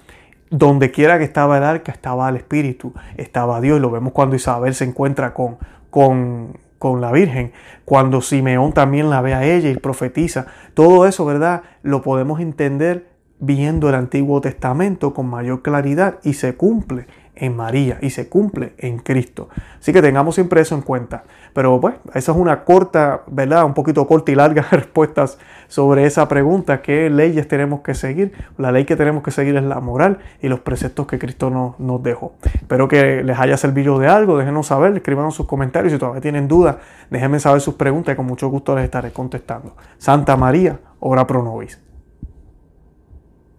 donde 0.49 0.91
quiera 0.91 1.17
que 1.17 1.23
estaba 1.23 1.57
el 1.57 1.63
arca 1.63 1.91
estaba 1.91 2.29
el 2.29 2.38
Espíritu, 2.38 2.93
estaba 3.17 3.62
Dios. 3.62 3.81
Lo 3.81 3.91
vemos 3.91 4.13
cuando 4.13 4.36
Isabel 4.36 4.73
se 4.73 4.86
encuentra 4.86 5.33
con, 5.33 5.57
con, 5.89 6.57
con 6.79 7.01
la 7.01 7.12
Virgen, 7.12 7.51
cuando 7.86 8.21
Simeón 8.21 8.73
también 8.73 9.10
la 9.10 9.21
ve 9.21 9.33
a 9.33 9.43
ella 9.43 9.69
y 9.69 9.77
profetiza. 9.77 10.47
Todo 10.73 11.05
eso, 11.05 11.25
¿verdad? 11.25 11.63
Lo 11.83 12.01
podemos 12.01 12.39
entender 12.39 13.07
viendo 13.39 13.89
el 13.89 13.95
Antiguo 13.95 14.41
Testamento 14.41 15.13
con 15.13 15.27
mayor 15.27 15.62
claridad 15.62 16.19
y 16.23 16.33
se 16.33 16.55
cumple 16.55 17.07
en 17.39 17.56
María 17.56 17.97
y 18.02 18.10
se 18.10 18.30
cumple 18.30 18.73
en 18.78 19.00
Cristo. 19.00 19.50
Así 19.80 19.93
que 19.93 20.02
tengamos 20.02 20.36
siempre 20.36 20.62
eso 20.62 20.76
en 20.76 20.82
cuenta. 20.82 21.23
Pero 21.54 21.80
pues, 21.80 21.95
esa 22.13 22.32
es 22.32 22.38
una 22.38 22.63
corta, 22.63 23.21
¿verdad? 23.28 23.65
Un 23.65 23.73
poquito 23.73 24.06
corta 24.08 24.32
y 24.32 24.36
larga 24.36 24.62
respuestas 24.71 25.38
sobre 25.67 26.06
esa 26.06 26.28
pregunta. 26.28 26.82
¿Qué 26.82 27.10
leyes 27.10 27.47
tenemos 27.47 27.82
que 27.82 27.93
seguir? 27.93 28.34
La 28.58 28.71
ley 28.71 28.86
que 28.86 28.95
tenemos 28.95 29.23
que 29.23 29.32
seguir 29.32 29.56
es 29.56 29.63
la 29.63 29.80
moral 29.80 30.19
y 30.41 30.50
los 30.50 30.60
preceptos 30.60 31.08
que 31.08 31.17
Cristo 31.17 31.50
nos, 31.50 31.80
nos 31.80 32.02
dejó. 32.04 32.34
Espero 32.54 32.88
que 32.88 33.23
les 33.23 33.39
haya 33.39 33.58
servido 33.58 34.00
de 34.00 34.08
algo. 34.08 34.38
Déjenos 34.38 34.67
saber, 34.67 34.95
escriban 34.95 35.32
sus 35.32 35.47
comentarios. 35.47 35.93
Si 35.93 36.00
todavía 36.00 36.21
tienen 36.21 36.47
dudas, 36.47 36.78
déjenme 37.10 37.39
saber 37.39 37.62
sus 37.62 37.76
preguntas 37.76 38.13
y 38.13 38.15
con 38.15 38.26
mucho 38.26 38.50
gusto 38.50 38.76
les 38.76 38.84
estaré 38.84 39.12
contestando. 39.12 39.76
Santa 39.97 40.36
María, 40.38 40.80
ora 41.00 41.26
pro 41.26 41.43
nobis. 41.43 41.87